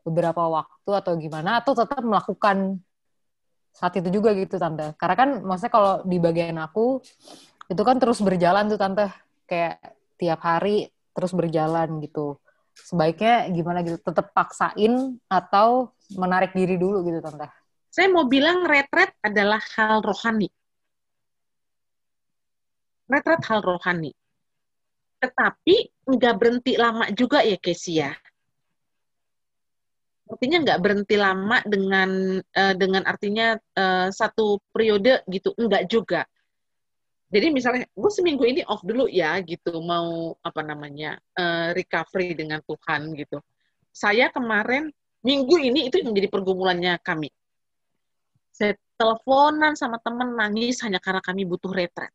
[0.07, 2.79] beberapa waktu atau gimana atau tetap melakukan
[3.75, 4.95] saat itu juga gitu tante.
[4.95, 7.03] Karena kan maksudnya kalau di bagian aku
[7.71, 9.07] itu kan terus berjalan tuh tante.
[9.51, 9.83] Kayak
[10.15, 12.39] tiap hari terus berjalan gitu
[12.87, 14.01] sebaiknya gimana gitu?
[14.01, 17.49] Tetap paksain atau menarik diri dulu gitu, Tante?
[17.91, 20.49] Saya mau bilang retret adalah hal rohani.
[23.11, 24.15] Retret hal rohani.
[25.21, 25.77] tetapi
[26.09, 28.17] nggak berhenti lama juga ya Casey ya.
[30.31, 36.25] Artinya nggak berhenti lama dengan uh, dengan artinya uh, satu periode gitu, enggak juga.
[37.31, 42.59] Jadi misalnya gue seminggu ini off dulu ya gitu, mau apa namanya uh, recovery dengan
[42.67, 43.39] Tuhan gitu.
[43.95, 44.91] Saya kemarin
[45.23, 47.31] minggu ini itu menjadi pergumulannya kami.
[48.51, 52.11] Saya teleponan sama temen nangis hanya karena kami butuh retret.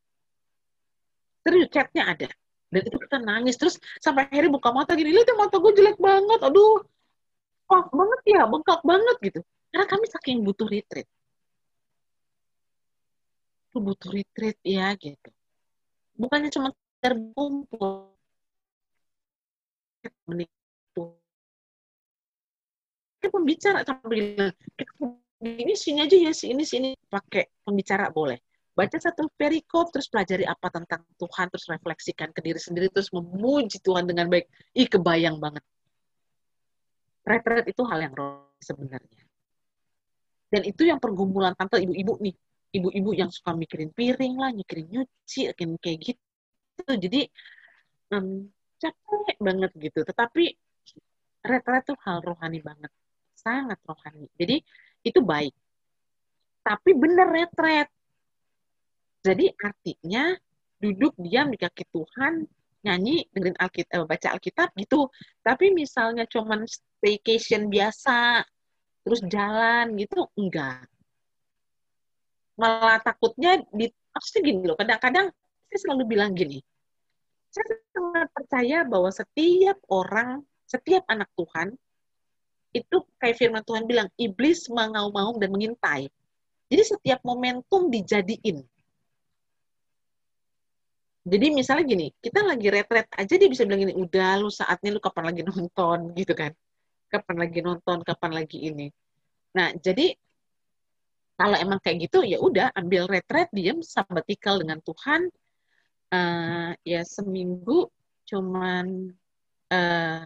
[1.40, 2.28] Terus chatnya ada
[2.70, 6.40] dan itu kita nangis terus sampai akhirnya buka mata gini lihat mata gue jelek banget
[6.42, 6.82] aduh
[7.70, 9.40] wah banget ya bengkak banget gitu
[9.70, 11.06] karena kami saking butuh retreat
[13.76, 15.28] lu butuh retreat ya gitu.
[16.16, 16.72] Bukannya cuma
[17.04, 18.16] terkumpul.
[20.32, 21.12] Itu
[23.20, 24.52] kita pembicara sampai bilang
[25.44, 26.88] ini sini aja ya sini sini.
[26.96, 28.40] Pakai pembicara boleh.
[28.72, 33.76] Baca satu perikop terus pelajari apa tentang Tuhan terus refleksikan ke diri sendiri terus memuji
[33.84, 34.48] Tuhan dengan baik.
[34.72, 35.64] Ih kebayang banget.
[37.28, 39.24] Retret itu hal yang roh sebenarnya.
[40.48, 42.36] Dan itu yang pergumulan tante ibu-ibu nih
[42.74, 46.92] ibu-ibu yang suka mikirin piring lah mikirin nyuci kayak gitu.
[47.04, 47.26] Jadi
[48.12, 50.00] um, capek banget gitu.
[50.04, 50.44] Tetapi
[51.46, 52.92] retret itu hal rohani banget.
[53.36, 54.28] Sangat rohani.
[54.36, 54.60] Jadi
[55.06, 55.54] itu baik.
[56.66, 57.88] Tapi bener retret.
[59.22, 60.34] Jadi artinya
[60.78, 62.46] duduk diam di kaki Tuhan,
[62.86, 65.10] nyanyi, dengerin Alkitab, eh, baca Alkitab gitu.
[65.42, 68.46] Tapi misalnya cuman staycation biasa,
[69.02, 70.86] terus jalan gitu, enggak.
[72.56, 75.28] Malah takutnya, di, maksudnya gini loh, kadang-kadang
[75.68, 76.64] saya selalu bilang gini,
[77.52, 81.76] saya sangat percaya bahwa setiap orang, setiap anak Tuhan,
[82.72, 86.08] itu kayak firman Tuhan bilang, iblis mengaum-ngaum dan mengintai.
[86.72, 88.64] Jadi setiap momentum dijadiin
[91.26, 95.02] jadi misalnya gini, kita lagi retret aja dia bisa bilang gini, udah lu saatnya lu
[95.02, 96.54] kapan lagi nonton gitu kan.
[97.10, 98.86] Kapan lagi nonton, kapan lagi ini.
[99.58, 100.14] Nah, jadi
[101.36, 105.28] kalau emang kayak gitu ya udah ambil retret diam sabbatical dengan Tuhan.
[106.06, 107.90] Uh, ya seminggu
[108.24, 109.10] cuman
[109.68, 110.22] uh,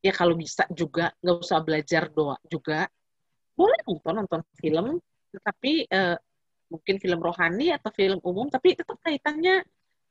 [0.00, 2.88] ya kalau bisa juga nggak usah belajar doa juga.
[3.52, 4.96] Boleh nonton nonton film
[5.28, 6.16] tetapi uh,
[6.72, 9.60] mungkin film rohani atau film umum tapi tetap kaitannya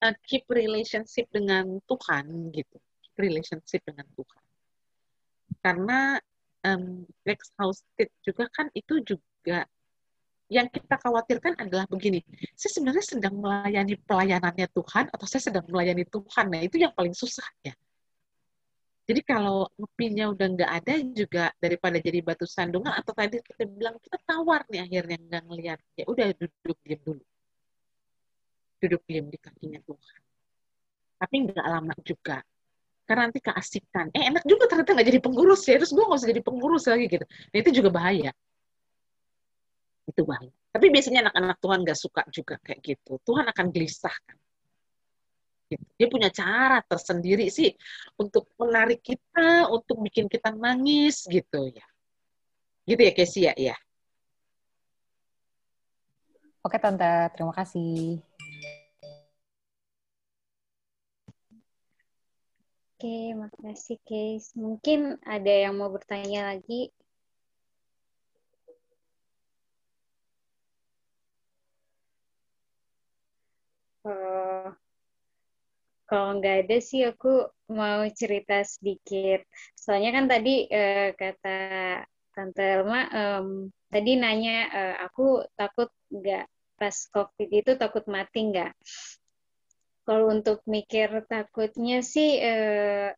[0.06, 2.78] uh, keep relationship dengan Tuhan gitu.
[3.18, 4.44] Relationship dengan Tuhan.
[5.66, 6.22] Karena
[6.66, 9.68] um, exhausted juga kan itu juga
[10.48, 12.24] yang kita khawatirkan adalah begini
[12.56, 17.12] saya sebenarnya sedang melayani pelayanannya Tuhan atau saya sedang melayani Tuhan nah itu yang paling
[17.12, 17.76] susah ya
[19.08, 23.96] jadi kalau ngopinya udah nggak ada juga daripada jadi batu sandungan atau tadi kita bilang
[24.04, 27.24] kita tawar nih akhirnya nggak ngeliat ya udah duduk diam dulu.
[28.84, 30.20] Duduk diam di kakinya Tuhan.
[31.24, 32.44] Tapi nggak lama juga.
[33.08, 34.12] Karena nanti keasikan.
[34.12, 35.80] Eh enak juga ternyata nggak jadi pengurus ya.
[35.80, 37.26] Terus gue nggak usah jadi pengurus lagi gitu.
[37.26, 38.32] Nah itu juga bahaya.
[40.06, 40.52] Itu bahaya.
[40.76, 43.16] Tapi biasanya anak-anak Tuhan nggak suka juga kayak gitu.
[43.24, 44.38] Tuhan akan gelisahkan
[45.68, 45.84] Gitu.
[46.00, 47.76] Dia punya cara tersendiri sih
[48.16, 51.88] untuk menarik kita, untuk bikin kita nangis gitu ya.
[52.88, 53.54] Gitu ya Casey ya?
[53.56, 53.76] ya.
[56.64, 58.27] Oke Tante, terima kasih.
[62.98, 64.58] Oke, makasih Case.
[64.58, 66.90] Mungkin ada yang mau bertanya lagi?
[74.02, 74.74] Uh,
[76.10, 79.46] kalau nggak ada sih aku mau cerita sedikit.
[79.78, 81.58] Soalnya kan tadi uh, kata
[82.34, 86.50] Tante Elma um, tadi nanya uh, aku takut nggak
[86.82, 88.74] pas COVID itu takut mati nggak?
[90.08, 93.12] Kalau untuk mikir takutnya sih uh,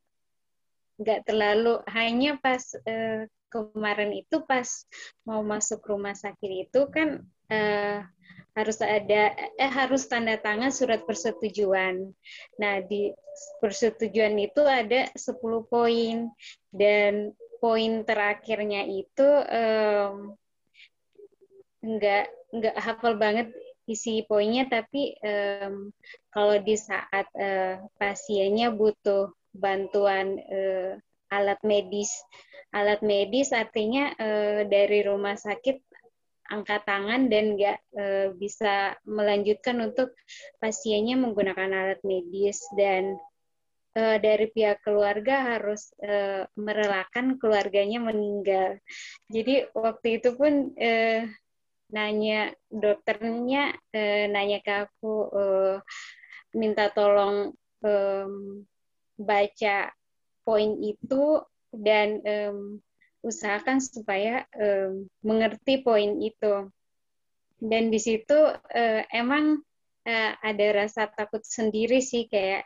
[0.97, 4.65] nggak terlalu hanya pas uh, kemarin itu pas
[5.21, 7.21] mau masuk rumah sakit itu kan
[7.53, 8.01] uh,
[8.57, 12.09] harus ada eh harus tanda tangan surat persetujuan.
[12.57, 13.13] Nah, di
[13.61, 16.27] persetujuan itu ada 10 poin
[16.73, 17.31] dan
[17.63, 20.33] poin terakhirnya itu um,
[21.79, 23.47] enggak enggak hafal banget
[23.89, 25.89] isi poinnya tapi um,
[26.29, 30.93] kalau di saat uh, pasiennya butuh bantuan uh,
[31.33, 32.13] alat medis
[32.69, 35.89] alat medis artinya uh, dari rumah sakit
[36.49, 38.05] angkat tangan dan nggak e,
[38.35, 40.11] bisa melanjutkan untuk
[40.57, 43.15] pasiennya menggunakan alat medis dan
[43.93, 48.81] e, dari pihak keluarga harus e, merelakan keluarganya meninggal.
[49.29, 51.23] Jadi waktu itu pun e,
[51.89, 55.43] nanya dokternya e, nanya ke aku e,
[56.57, 57.53] minta tolong
[57.85, 58.33] um,
[59.17, 59.93] baca
[60.41, 62.25] poin itu dan
[63.21, 64.49] usahakan supaya
[65.21, 66.73] mengerti poin itu.
[67.59, 69.59] Dan di situ uh, emang
[70.07, 72.63] uh, ada rasa takut sendiri sih kayak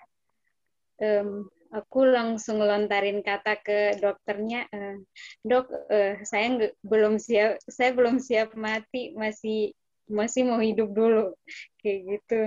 [1.74, 5.02] aku langsung lontarin kata ke dokternya, uh,
[5.42, 9.74] dok, uh, saya belum siap, saya belum siap mati, masih
[10.06, 11.34] masih mau hidup dulu,
[11.82, 12.42] kayak gitu.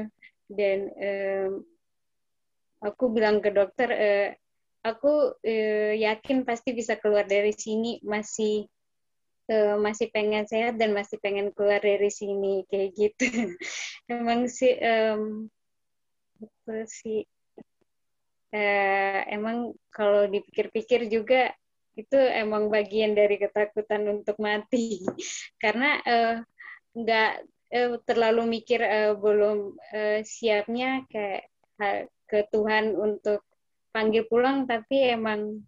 [0.46, 0.94] Dan
[2.78, 4.30] aku bilang ke dokter, uh,
[4.86, 5.34] aku
[5.98, 8.70] yakin pasti bisa keluar dari sini, masih
[9.78, 13.26] masih pengen sehat dan masih pengen keluar dari sini, kayak gitu.
[14.10, 15.50] Emang sih, um,
[16.38, 17.26] apa sih
[18.52, 21.50] eh, emang kalau dipikir-pikir juga
[21.96, 25.00] itu emang bagian dari ketakutan untuk mati.
[25.62, 26.34] Karena eh,
[26.92, 27.30] nggak
[27.72, 31.48] eh, terlalu mikir eh, belum eh, siapnya kayak
[32.26, 33.44] ke Tuhan untuk
[33.92, 35.60] panggil pulang tapi emang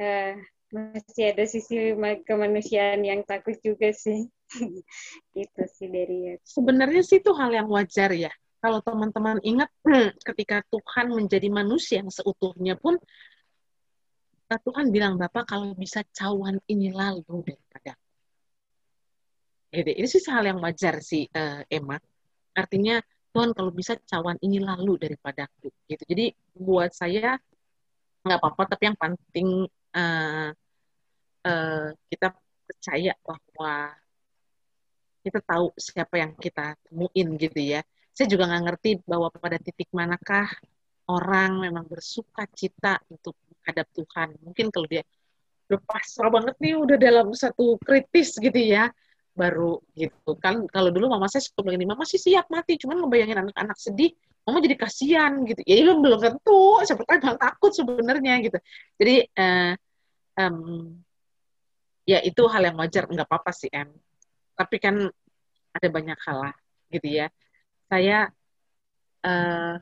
[0.00, 0.36] eh,
[0.72, 1.94] masih ada sisi
[2.26, 4.26] kemanusiaan yang takut juga sih.
[5.36, 8.30] Itu sih dari sebenarnya sih itu hal yang wajar ya
[8.66, 9.70] kalau teman-teman ingat
[10.34, 12.98] ketika Tuhan menjadi manusia yang seutuhnya pun
[14.50, 17.94] Tuhan bilang Bapak kalau bisa cawan ini lalu daripada.
[19.70, 21.98] Ini sih hal yang wajar sih uh, Emma.
[22.58, 22.98] Artinya
[23.30, 25.70] Tuhan kalau bisa cawan ini lalu daripada aku.
[25.86, 26.02] Gitu.
[26.02, 26.26] Jadi
[26.58, 27.38] buat saya
[28.26, 29.48] nggak apa-apa, tapi yang penting
[29.94, 30.50] uh,
[31.46, 32.34] uh, kita
[32.66, 33.94] percaya bahwa
[35.22, 37.82] kita tahu siapa yang kita temuin gitu ya
[38.16, 40.48] saya juga nggak ngerti bahwa pada titik manakah
[41.12, 44.28] orang memang bersuka cita untuk menghadap Tuhan.
[44.40, 45.04] Mungkin kalau dia
[45.68, 48.88] udah pasrah banget nih, udah dalam satu kritis gitu ya,
[49.36, 50.64] baru gitu kan.
[50.64, 54.16] Kalau dulu mama saya suka bilang mama sih siap mati, cuman ngebayangin anak-anak sedih,
[54.48, 55.60] mama jadi kasihan gitu.
[55.68, 58.58] Ya itu belum tentu, tahu emang takut sebenarnya gitu.
[58.96, 59.72] Jadi uh,
[60.40, 60.56] um,
[62.08, 63.92] ya itu hal yang wajar, nggak apa-apa sih em.
[64.56, 65.04] Tapi kan
[65.76, 66.54] ada banyak hal lah
[66.88, 67.28] gitu ya
[67.86, 68.30] saya
[69.22, 69.76] uh,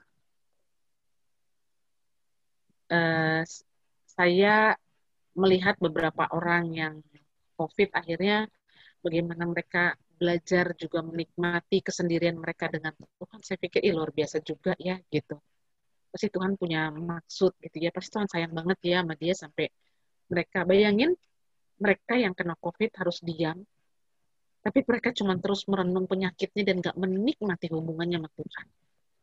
[2.92, 3.42] uh,
[4.14, 4.54] saya
[5.34, 6.94] melihat beberapa orang yang
[7.58, 8.46] COVID akhirnya
[9.02, 13.40] bagaimana mereka belajar juga menikmati kesendirian mereka dengan Tuhan.
[13.42, 15.36] Saya pikir, ih luar biasa juga ya gitu.
[16.14, 17.90] Pasti Tuhan punya maksud gitu ya.
[17.90, 19.66] Pasti Tuhan sayang banget ya sama dia sampai
[20.30, 21.12] mereka bayangin
[21.74, 23.58] mereka yang kena COVID harus diam,
[24.64, 28.66] tapi mereka cuma terus merenung penyakitnya dan gak menikmati hubungannya sama Tuhan.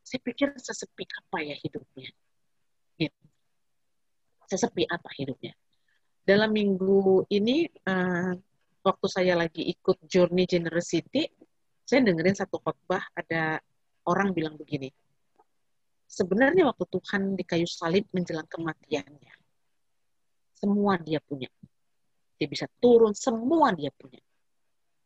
[0.06, 2.10] Saya pikir sesepi apa ya hidupnya.
[3.02, 3.24] Gitu.
[4.46, 5.58] Sesepi apa hidupnya.
[6.22, 8.38] Dalam minggu ini, uh,
[8.86, 11.26] waktu saya lagi ikut Journey Generosity,
[11.90, 13.58] saya dengerin satu khotbah, ada
[14.06, 14.94] orang bilang begini,
[16.06, 19.34] sebenarnya waktu Tuhan di kayu salib menjelang kematiannya,
[20.54, 21.50] semua dia punya.
[22.38, 24.22] Dia bisa turun, semua dia punya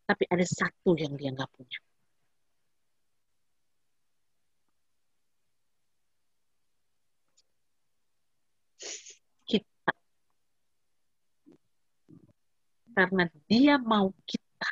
[0.06, 1.80] tapi ada satu yang dia nggak punya.
[9.50, 9.94] Kita.
[12.96, 14.72] Karena dia mau kita.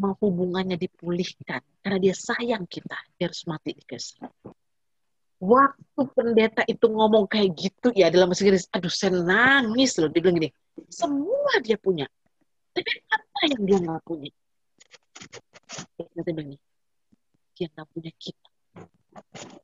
[0.00, 1.60] Mau hubungannya dipulihkan.
[1.84, 2.96] Karena dia sayang kita.
[3.20, 4.32] Dia harus mati di kasih.
[5.42, 10.06] Waktu pendeta itu ngomong kayak gitu, ya dalam bahasa aduh saya nangis loh.
[10.06, 10.54] Dia bilang gini,
[10.86, 12.06] semua dia punya.
[12.72, 12.92] Tapi
[13.42, 14.30] apa yang dia nggak punya?
[16.14, 16.56] Nanti begini,
[17.58, 18.50] dia nggak punya kita.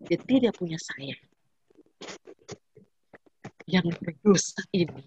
[0.03, 1.15] Dia tidak punya saya.
[3.71, 5.07] Yang berdosa ini,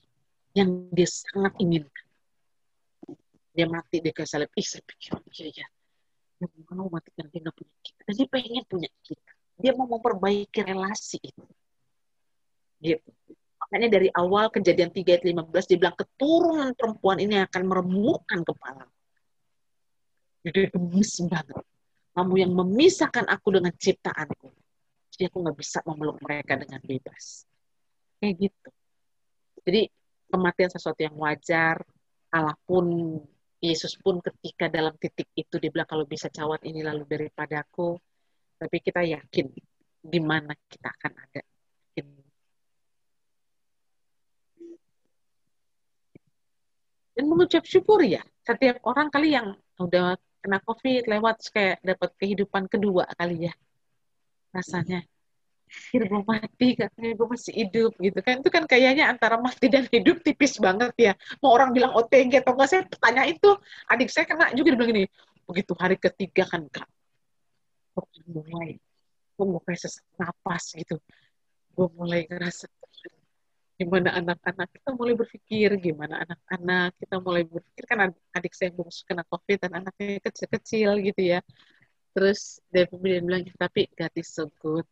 [0.55, 2.07] yang dia sangat inginkan.
[3.51, 4.47] Dia mati di salib.
[4.55, 5.67] Ih, saya pikir, iya, iya.
[6.39, 7.99] Dia mau mati karena dia nggak punya kita.
[8.07, 9.31] Dan dia pengen punya kita.
[9.59, 11.43] Dia mau memperbaiki relasi itu.
[12.79, 13.11] Gitu.
[13.71, 18.83] Makanya dari awal kejadian 3 ayat 15 dibilang keturunan perempuan ini akan meremukkan kepala.
[20.43, 21.63] Jadi gemes banget.
[22.11, 24.51] Kamu yang memisahkan aku dengan ciptaanku.
[25.15, 27.47] Jadi aku nggak bisa memeluk mereka dengan bebas.
[28.19, 28.69] Kayak gitu.
[29.63, 29.81] Jadi
[30.27, 31.79] kematian sesuatu yang wajar.
[32.35, 32.91] Allah pun,
[33.63, 37.95] Yesus pun ketika dalam titik itu dia bilang kalau bisa cawan ini lalu daripadaku.
[38.59, 39.47] Tapi kita yakin
[40.03, 41.39] di mana kita akan ada
[47.21, 52.65] dan mengucap syukur ya setiap orang kali yang udah kena covid lewat kayak dapat kehidupan
[52.65, 53.53] kedua kali ya
[54.49, 55.05] rasanya.
[55.71, 58.43] Akhir gue mati katanya gue masih hidup gitu kan.
[58.43, 61.13] Itu kan kayaknya antara mati dan hidup tipis banget ya.
[61.39, 63.55] Mau orang bilang OTG atau enggak saya tanya itu.
[63.87, 65.05] Adik saya kena juga dibilang ini
[65.47, 66.89] begitu hari ketiga kan kak.
[68.27, 68.81] Mulai
[69.37, 70.99] kok mau kayak sesak napas gitu.
[71.71, 72.67] Gue mulai ngerasa
[73.81, 79.23] gimana anak-anak kita mulai berpikir gimana anak-anak kita mulai berpikir kan adik saya belum kena
[79.25, 81.39] covid dan anaknya kecil-kecil gitu ya.
[82.13, 84.85] Terus dia kemudian bilang tapi God is so good.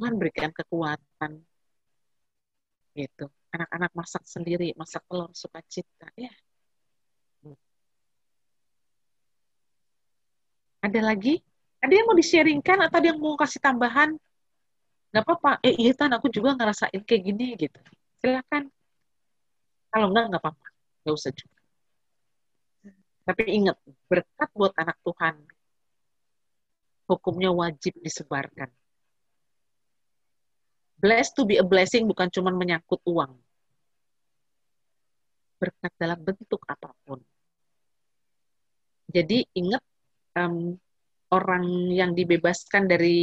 [0.00, 1.44] Tuhan berikan kekuatan.
[2.96, 3.26] Gitu.
[3.52, 6.32] Anak-anak masak sendiri masak telur sukacita ya.
[10.80, 11.44] Ada lagi?
[11.84, 14.16] Ada yang mau di-sharingkan atau ada yang mau kasih tambahan?
[15.12, 15.52] Nggak apa-apa.
[15.60, 17.80] Eh iya tan aku juga ngerasain kayak gini gitu
[18.20, 18.68] silakan.
[19.90, 20.66] Kalau enggak nggak apa-apa.
[21.02, 21.60] Nggak usah juga.
[23.26, 23.76] Tapi ingat
[24.08, 25.34] berkat buat anak Tuhan
[27.10, 28.70] hukumnya wajib disebarkan.
[31.00, 33.34] Blessed to be a blessing bukan cuma menyangkut uang.
[35.58, 37.18] Berkat dalam bentuk apa pun.
[39.10, 39.82] Jadi ingat
[40.38, 40.78] um,
[41.34, 43.18] orang yang dibebaskan dari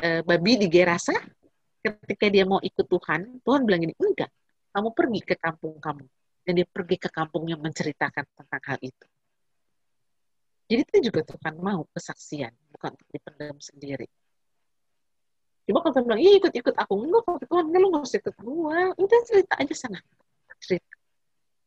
[0.00, 1.12] uh, babi di Gerasa
[1.80, 4.30] ketika dia mau ikut Tuhan, Tuhan bilang gini, enggak,
[4.72, 6.04] kamu pergi ke kampung kamu.
[6.40, 9.06] Dan dia pergi ke kampung yang menceritakan tentang hal itu.
[10.70, 14.06] Jadi itu juga Tuhan mau kesaksian, bukan untuk dipendam sendiri.
[15.66, 16.94] Coba kalau Tuhan bilang, iya ikut-ikut aku.
[16.96, 18.78] Enggak, kalau Tuhan, enggak, lu gak usah ikut gua.
[18.96, 19.98] Udah cerita aja sana.
[20.62, 20.94] Cerita.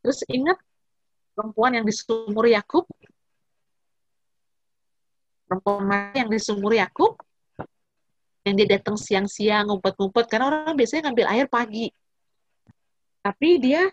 [0.04, 0.58] Terus ingat,
[1.34, 2.86] perempuan yang di sumur Yakub,
[5.48, 7.18] perempuan yang di sumur Yakub,
[8.44, 11.88] yang dia datang siang-siang ngumpet-ngumpet karena orang biasanya ngambil air pagi
[13.24, 13.88] tapi dia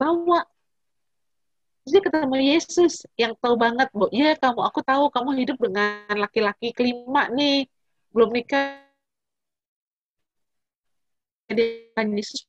[0.00, 0.48] bawa
[1.82, 6.70] dia ketemu Yesus yang tahu banget, bu, ya kamu, aku tahu kamu hidup dengan laki-laki
[6.70, 7.66] kelima nih,
[8.14, 8.78] belum nikah.
[11.50, 12.46] Dia Yesus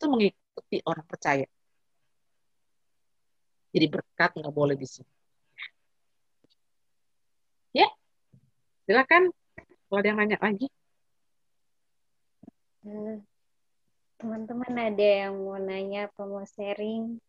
[0.00, 1.44] itu mengikuti orang percaya.
[3.68, 5.12] Jadi berkat nggak boleh di sini.
[7.76, 7.86] Ya,
[8.88, 9.28] silakan
[9.86, 10.72] kalau ada yang nanya lagi.
[12.88, 13.16] Eh,
[14.16, 17.20] teman-teman ada yang mau nanya apa mau sharing?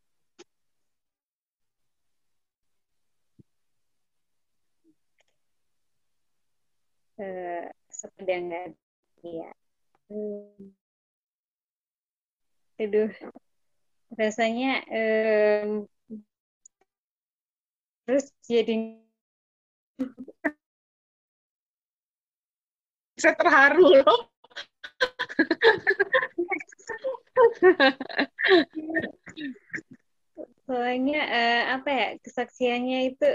[7.20, 8.66] Uh, sepeda nggak
[9.22, 9.52] iya.
[10.10, 10.81] Hmm.
[12.82, 13.14] Aduh,
[14.18, 15.86] rasanya um,
[18.10, 18.98] terus jadi
[23.22, 24.20] saya terharu loh.
[30.66, 33.28] Soalnya uh, apa ya kesaksiannya itu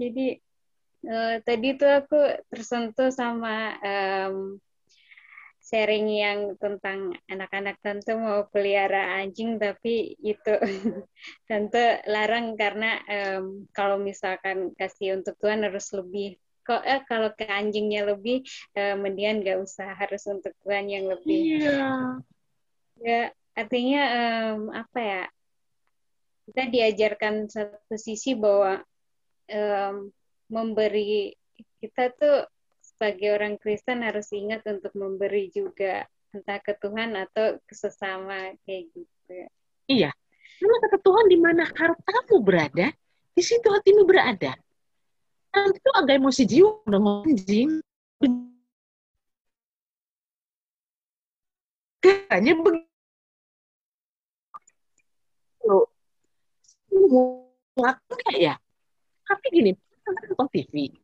[0.00, 0.40] jadi
[1.04, 4.56] uh, tadi tuh aku tersentuh sama um,
[5.74, 10.54] sharing yang tentang anak-anak tentu mau pelihara anjing tapi itu
[11.50, 17.42] tentu larang karena um, kalau misalkan kasih untuk Tuhan harus lebih kok eh, kalau ke
[17.42, 18.46] anjingnya lebih
[18.78, 21.60] uh, mendingan nggak usah harus untuk Tuhan yang lebih.
[21.60, 21.82] Iya.
[23.02, 23.22] Ya
[23.58, 25.22] artinya um, apa ya
[26.46, 28.78] kita diajarkan satu sisi bahwa
[29.50, 30.14] um,
[30.46, 31.34] memberi
[31.82, 32.46] kita tuh
[32.94, 38.90] sebagai orang Kristen harus ingat untuk memberi juga entah ke Tuhan atau ke sesama kayak
[38.94, 39.50] gitu.
[39.90, 40.10] Iya.
[40.58, 42.94] Karena kata Tuhan di mana hartamu berada,
[43.34, 44.54] di situ hatimu berada.
[45.54, 47.82] Nanti itu agak emosi jiwa dong anjing.
[52.02, 52.88] Kayaknya begitu.
[57.74, 58.54] Nggak ya?
[59.24, 59.70] Tapi gini,
[60.06, 60.94] nonton TV,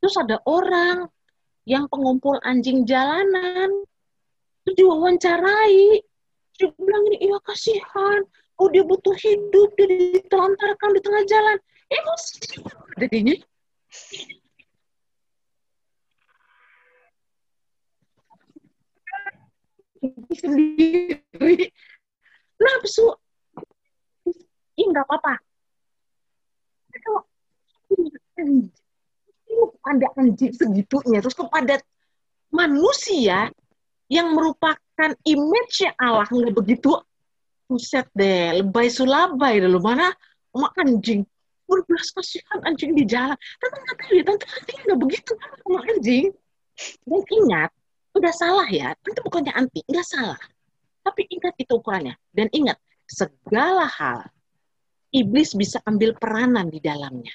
[0.00, 1.08] Terus ada orang
[1.68, 3.84] yang pengumpul anjing jalanan,
[4.64, 6.00] terus diwawancarai.
[6.56, 8.24] Dia bilang ini, iya kasihan,
[8.60, 9.86] oh dia butuh hidup, dia
[10.20, 11.56] ditelantarkan di tengah jalan.
[11.90, 12.36] Emosi
[12.96, 13.36] jadinya.
[20.32, 21.68] sendiri
[22.56, 23.06] nafsu
[24.76, 25.34] ini nggak apa-apa
[29.50, 31.78] kepada anjing segitunya, terus kepada
[32.50, 33.50] manusia
[34.10, 36.94] yang merupakan image Allah nggak begitu?
[37.70, 40.10] Buset deh lebay sulabai dulu mana
[40.50, 41.22] sama anjing?
[41.70, 43.38] Berbelas kasihan anjing di jalan.
[43.38, 46.26] Tante nggak tahu ya tante hatinya nggak begitu sama anjing?
[47.06, 47.70] Dan ingat
[48.18, 48.90] udah salah ya.
[49.06, 50.40] Tante bukannya anti nggak salah.
[51.06, 52.18] Tapi ingat itu ukurannya.
[52.34, 54.26] Dan ingat segala hal
[55.14, 57.30] iblis bisa ambil peranan di dalamnya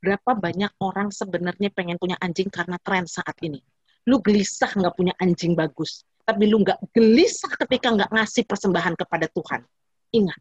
[0.00, 3.60] berapa banyak orang sebenarnya pengen punya anjing karena tren saat ini.
[4.08, 6.04] Lu gelisah nggak punya anjing bagus.
[6.20, 9.66] tapi lu nggak gelisah ketika nggak ngasih persembahan kepada Tuhan.
[10.14, 10.38] Ingat,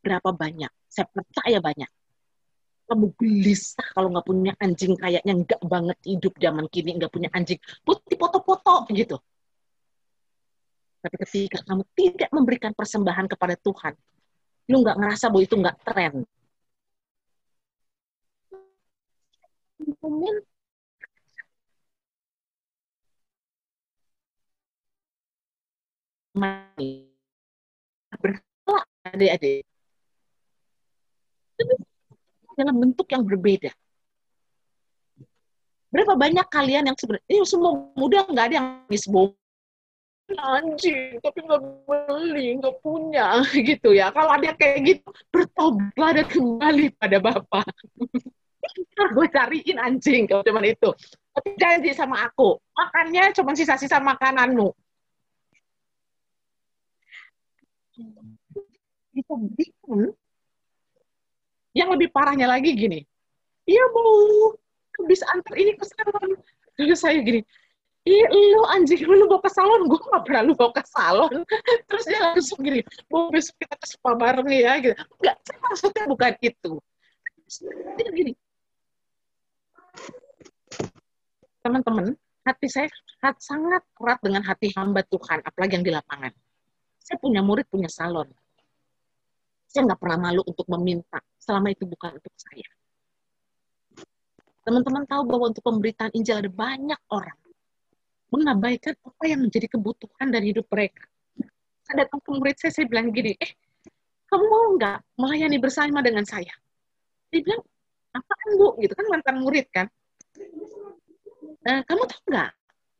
[0.00, 0.72] berapa banyak?
[0.88, 1.90] Saya percaya banyak.
[2.88, 7.60] Kamu gelisah kalau nggak punya anjing kayaknya nggak banget hidup zaman kini nggak punya anjing
[7.84, 9.20] putih foto-foto gitu.
[11.04, 13.92] Tapi ketika kamu tidak memberikan persembahan kepada Tuhan,
[14.72, 16.14] lu nggak ngerasa bahwa itu nggak tren.
[19.86, 20.34] Mungkin
[28.18, 29.62] berhala adik-adik.
[32.56, 33.70] Dalam bentuk yang berbeda.
[35.94, 39.06] Berapa banyak kalian yang sebenarnya ini semua muda nggak ada yang nangis
[40.34, 44.10] anjing tapi nggak beli nggak punya gitu ya.
[44.10, 47.70] Kalau ada kayak gitu bertobatlah dan kembali pada bapak
[49.16, 50.90] gue cariin anjing kalau cuman itu.
[51.36, 54.72] Tapi janji sama aku makannya cuma sisa-sisa makananmu.
[59.16, 60.12] Kita bikin
[61.76, 63.00] yang lebih parahnya lagi gini.
[63.66, 64.54] Iya mau
[64.96, 66.30] habis antar ini ke salon.
[66.76, 67.40] Terus saya gini
[68.06, 71.42] Iya, lu anjing lu bawa ke salon, gue gak pernah lu bawa ke salon.
[71.90, 72.78] Terus dia langsung gini,
[73.10, 74.94] mau besok kita ke spa bareng ya, gitu.
[75.18, 76.72] Enggak, maksudnya bukan itu.
[77.98, 78.32] Dia gini,
[81.66, 82.14] teman-teman,
[82.46, 82.88] hati saya
[83.42, 86.30] sangat erat dengan hati hamba Tuhan, apalagi yang di lapangan.
[87.02, 88.30] Saya punya murid, punya salon.
[89.66, 92.70] Saya nggak pernah malu untuk meminta, selama itu bukan untuk saya.
[94.66, 97.38] Teman-teman tahu bahwa untuk pemberitaan Injil ada banyak orang
[98.30, 101.06] mengabaikan apa yang menjadi kebutuhan dan hidup mereka.
[101.86, 103.52] Saya datang ke murid saya, saya bilang gini, eh,
[104.26, 106.50] kamu mau nggak melayani bersama dengan saya?
[107.30, 107.62] Dia bilang,
[108.10, 108.74] apaan bu?
[108.82, 109.86] Gitu kan mantan murid kan.
[111.66, 112.50] E, kamu tahu nggak?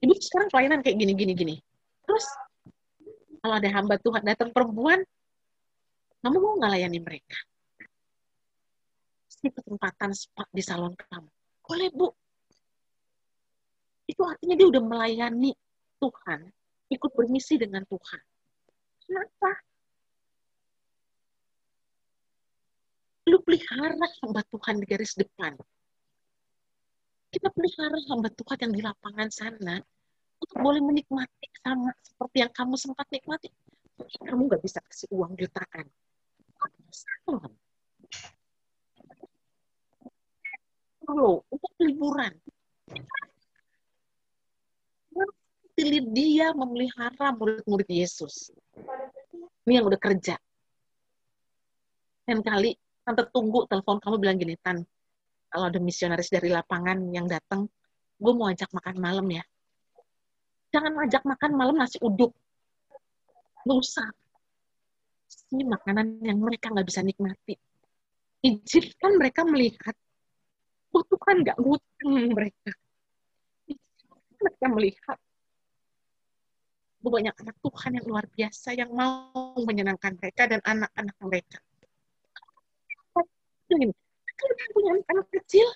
[0.03, 1.57] Ibu sekarang pelayanan kayak gini, gini, gini.
[2.07, 2.27] Terus,
[3.41, 5.01] kalau ada hamba Tuhan datang perempuan,
[6.21, 7.39] kamu mau nggak layani mereka?
[9.45, 10.11] Ini kesempatan
[10.51, 11.31] di salon kamu.
[11.63, 12.09] Boleh, Bu
[14.07, 15.51] itu artinya dia udah melayani
[15.99, 16.41] Tuhan,
[16.95, 18.23] ikut bermisi dengan Tuhan.
[19.03, 19.51] Kenapa?
[23.27, 25.59] Lu pelihara hamba Tuhan di garis depan.
[27.37, 29.77] Kita pelihara hamba Tuhan yang di lapangan sana
[30.41, 33.53] untuk boleh menikmati sama seperti yang kamu sempat nikmati.
[34.25, 35.85] Kamu nggak bisa kasih uang jutaan.
[41.05, 42.33] Kalau untuk liburan,
[45.77, 48.49] pilih dia memelihara murid-murid Yesus.
[49.69, 50.41] Ini yang udah kerja.
[52.25, 54.81] Dan kali tante tunggu telepon kamu bilang gini, Tan,
[55.49, 57.71] kalau ada misionaris dari lapangan yang datang,
[58.19, 59.45] gue mau ajak makan malam ya.
[60.75, 62.35] Jangan ajak makan malam nasi uduk.
[63.67, 64.09] Gak usah.
[65.55, 67.55] Ini makanan yang mereka nggak bisa nikmati.
[68.43, 69.95] Izinkan mereka melihat,
[70.91, 72.71] oh Tuhan nggak ngutang mereka.
[73.71, 75.19] Izinkan mereka melihat
[77.07, 81.59] banyak anak Tuhan yang luar biasa yang mau menyenangkan mereka dan anak-anak mereka.
[84.37, 85.69] Kalau kalian punya anak kecil,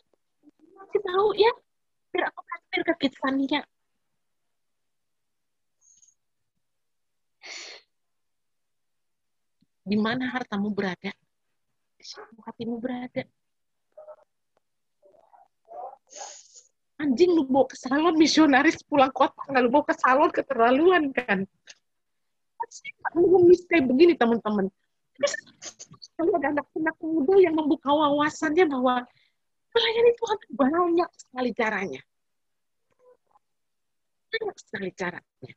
[0.91, 1.53] kasih tahu ya,
[2.13, 3.63] biar aku kasih ke kidsania.
[9.81, 11.11] Di mana hartamu berada,
[11.97, 12.05] di
[12.45, 13.25] hatimu berada.
[17.01, 19.41] anjing lu bawa ke salon misionaris pulang kota.
[19.49, 21.49] Nggak lu bawa ke salon keterlaluan kan?
[23.17, 24.69] Mengemis kayak begini teman-teman
[26.21, 29.09] kalau ada anak-anak muda yang membuka wawasannya bahwa
[29.73, 32.03] melayani Tuhan banyak sekali caranya.
[34.29, 35.57] Banyak sekali caranya.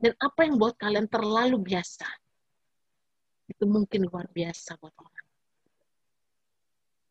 [0.00, 2.08] Dan apa yang buat kalian terlalu biasa?
[3.52, 5.26] Itu mungkin luar biasa buat orang.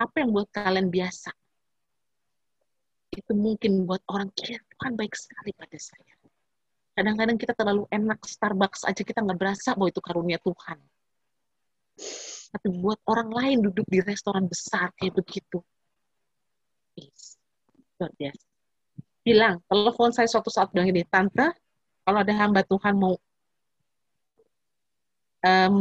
[0.01, 1.29] Apa yang buat kalian biasa?
[3.13, 6.17] Itu mungkin buat orang kira Tuhan baik sekali pada saya.
[6.97, 10.81] Kadang-kadang kita terlalu enak Starbucks aja kita nggak berasa bahwa itu karunia Tuhan.
[12.51, 15.63] Tapi buat orang lain duduk di restoran besar kayak begitu.
[17.97, 18.45] Luar biasa.
[19.21, 21.53] Bilang, telepon saya suatu saat bilang ini, Tante,
[22.01, 23.13] kalau ada hamba Tuhan mau
[25.45, 25.75] um,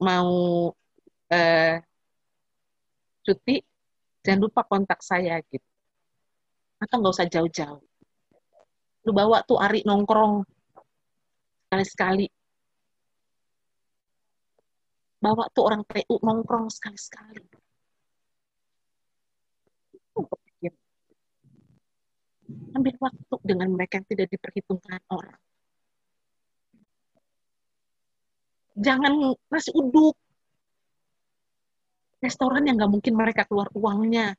[0.00, 0.30] mau
[1.30, 1.76] uh,
[3.22, 3.62] cuti,
[4.24, 5.72] jangan lupa kontak saya gitu
[6.82, 7.82] atau nggak usah jauh-jauh.
[9.06, 10.42] Lu bawa tuh Ari nongkrong
[11.66, 12.26] sekali-sekali.
[15.22, 17.62] Bawa tuh orang PU nongkrong sekali-sekali.
[22.72, 25.38] ambil waktu dengan mereka yang tidak diperhitungkan orang.
[28.72, 30.16] Jangan nasi uduk.
[32.22, 34.32] Restoran yang nggak mungkin mereka keluar uangnya.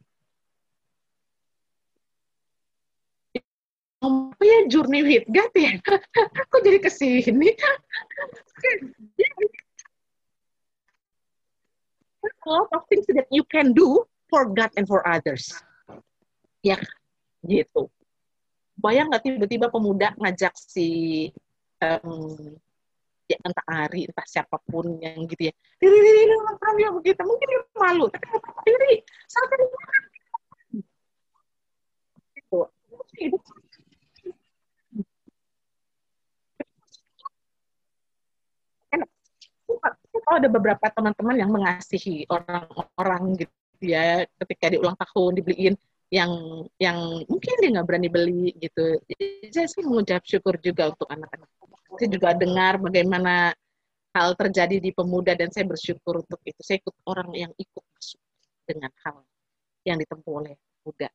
[4.03, 5.79] Oh ya, Journey with God ya?
[6.51, 7.55] Kok jadi ke sini?
[12.23, 15.51] a lot of things that you can do for God and for others.
[16.63, 16.79] Ya,
[17.43, 17.91] gitu.
[18.79, 21.29] Bayang nggak tiba-tiba pemuda ngajak si
[21.83, 22.55] um,
[23.27, 25.53] ya entah Ari, entah siapa pun yang gitu ya.
[25.79, 26.35] Diri, diri, diri,
[26.83, 27.21] ya begitu.
[27.23, 28.25] Mungkin dia malu, tapi
[28.67, 29.55] diri, sampai
[33.19, 33.37] gitu.
[40.23, 45.75] Kalau ada beberapa teman-teman yang mengasihi orang-orang gitu ya ketika di ulang tahun dibeliin
[46.13, 46.31] yang
[46.77, 49.01] yang mungkin dia nggak berani beli gitu.
[49.49, 51.49] Saya sih mengucap syukur juga untuk anak-anak.
[51.97, 53.53] Saya juga dengar bagaimana
[54.13, 56.61] hal terjadi di pemuda dan saya bersyukur untuk itu.
[56.61, 58.21] Saya ikut orang yang ikut masuk
[58.69, 59.25] dengan hal
[59.83, 60.53] yang ditempuh oleh
[60.85, 61.09] muda.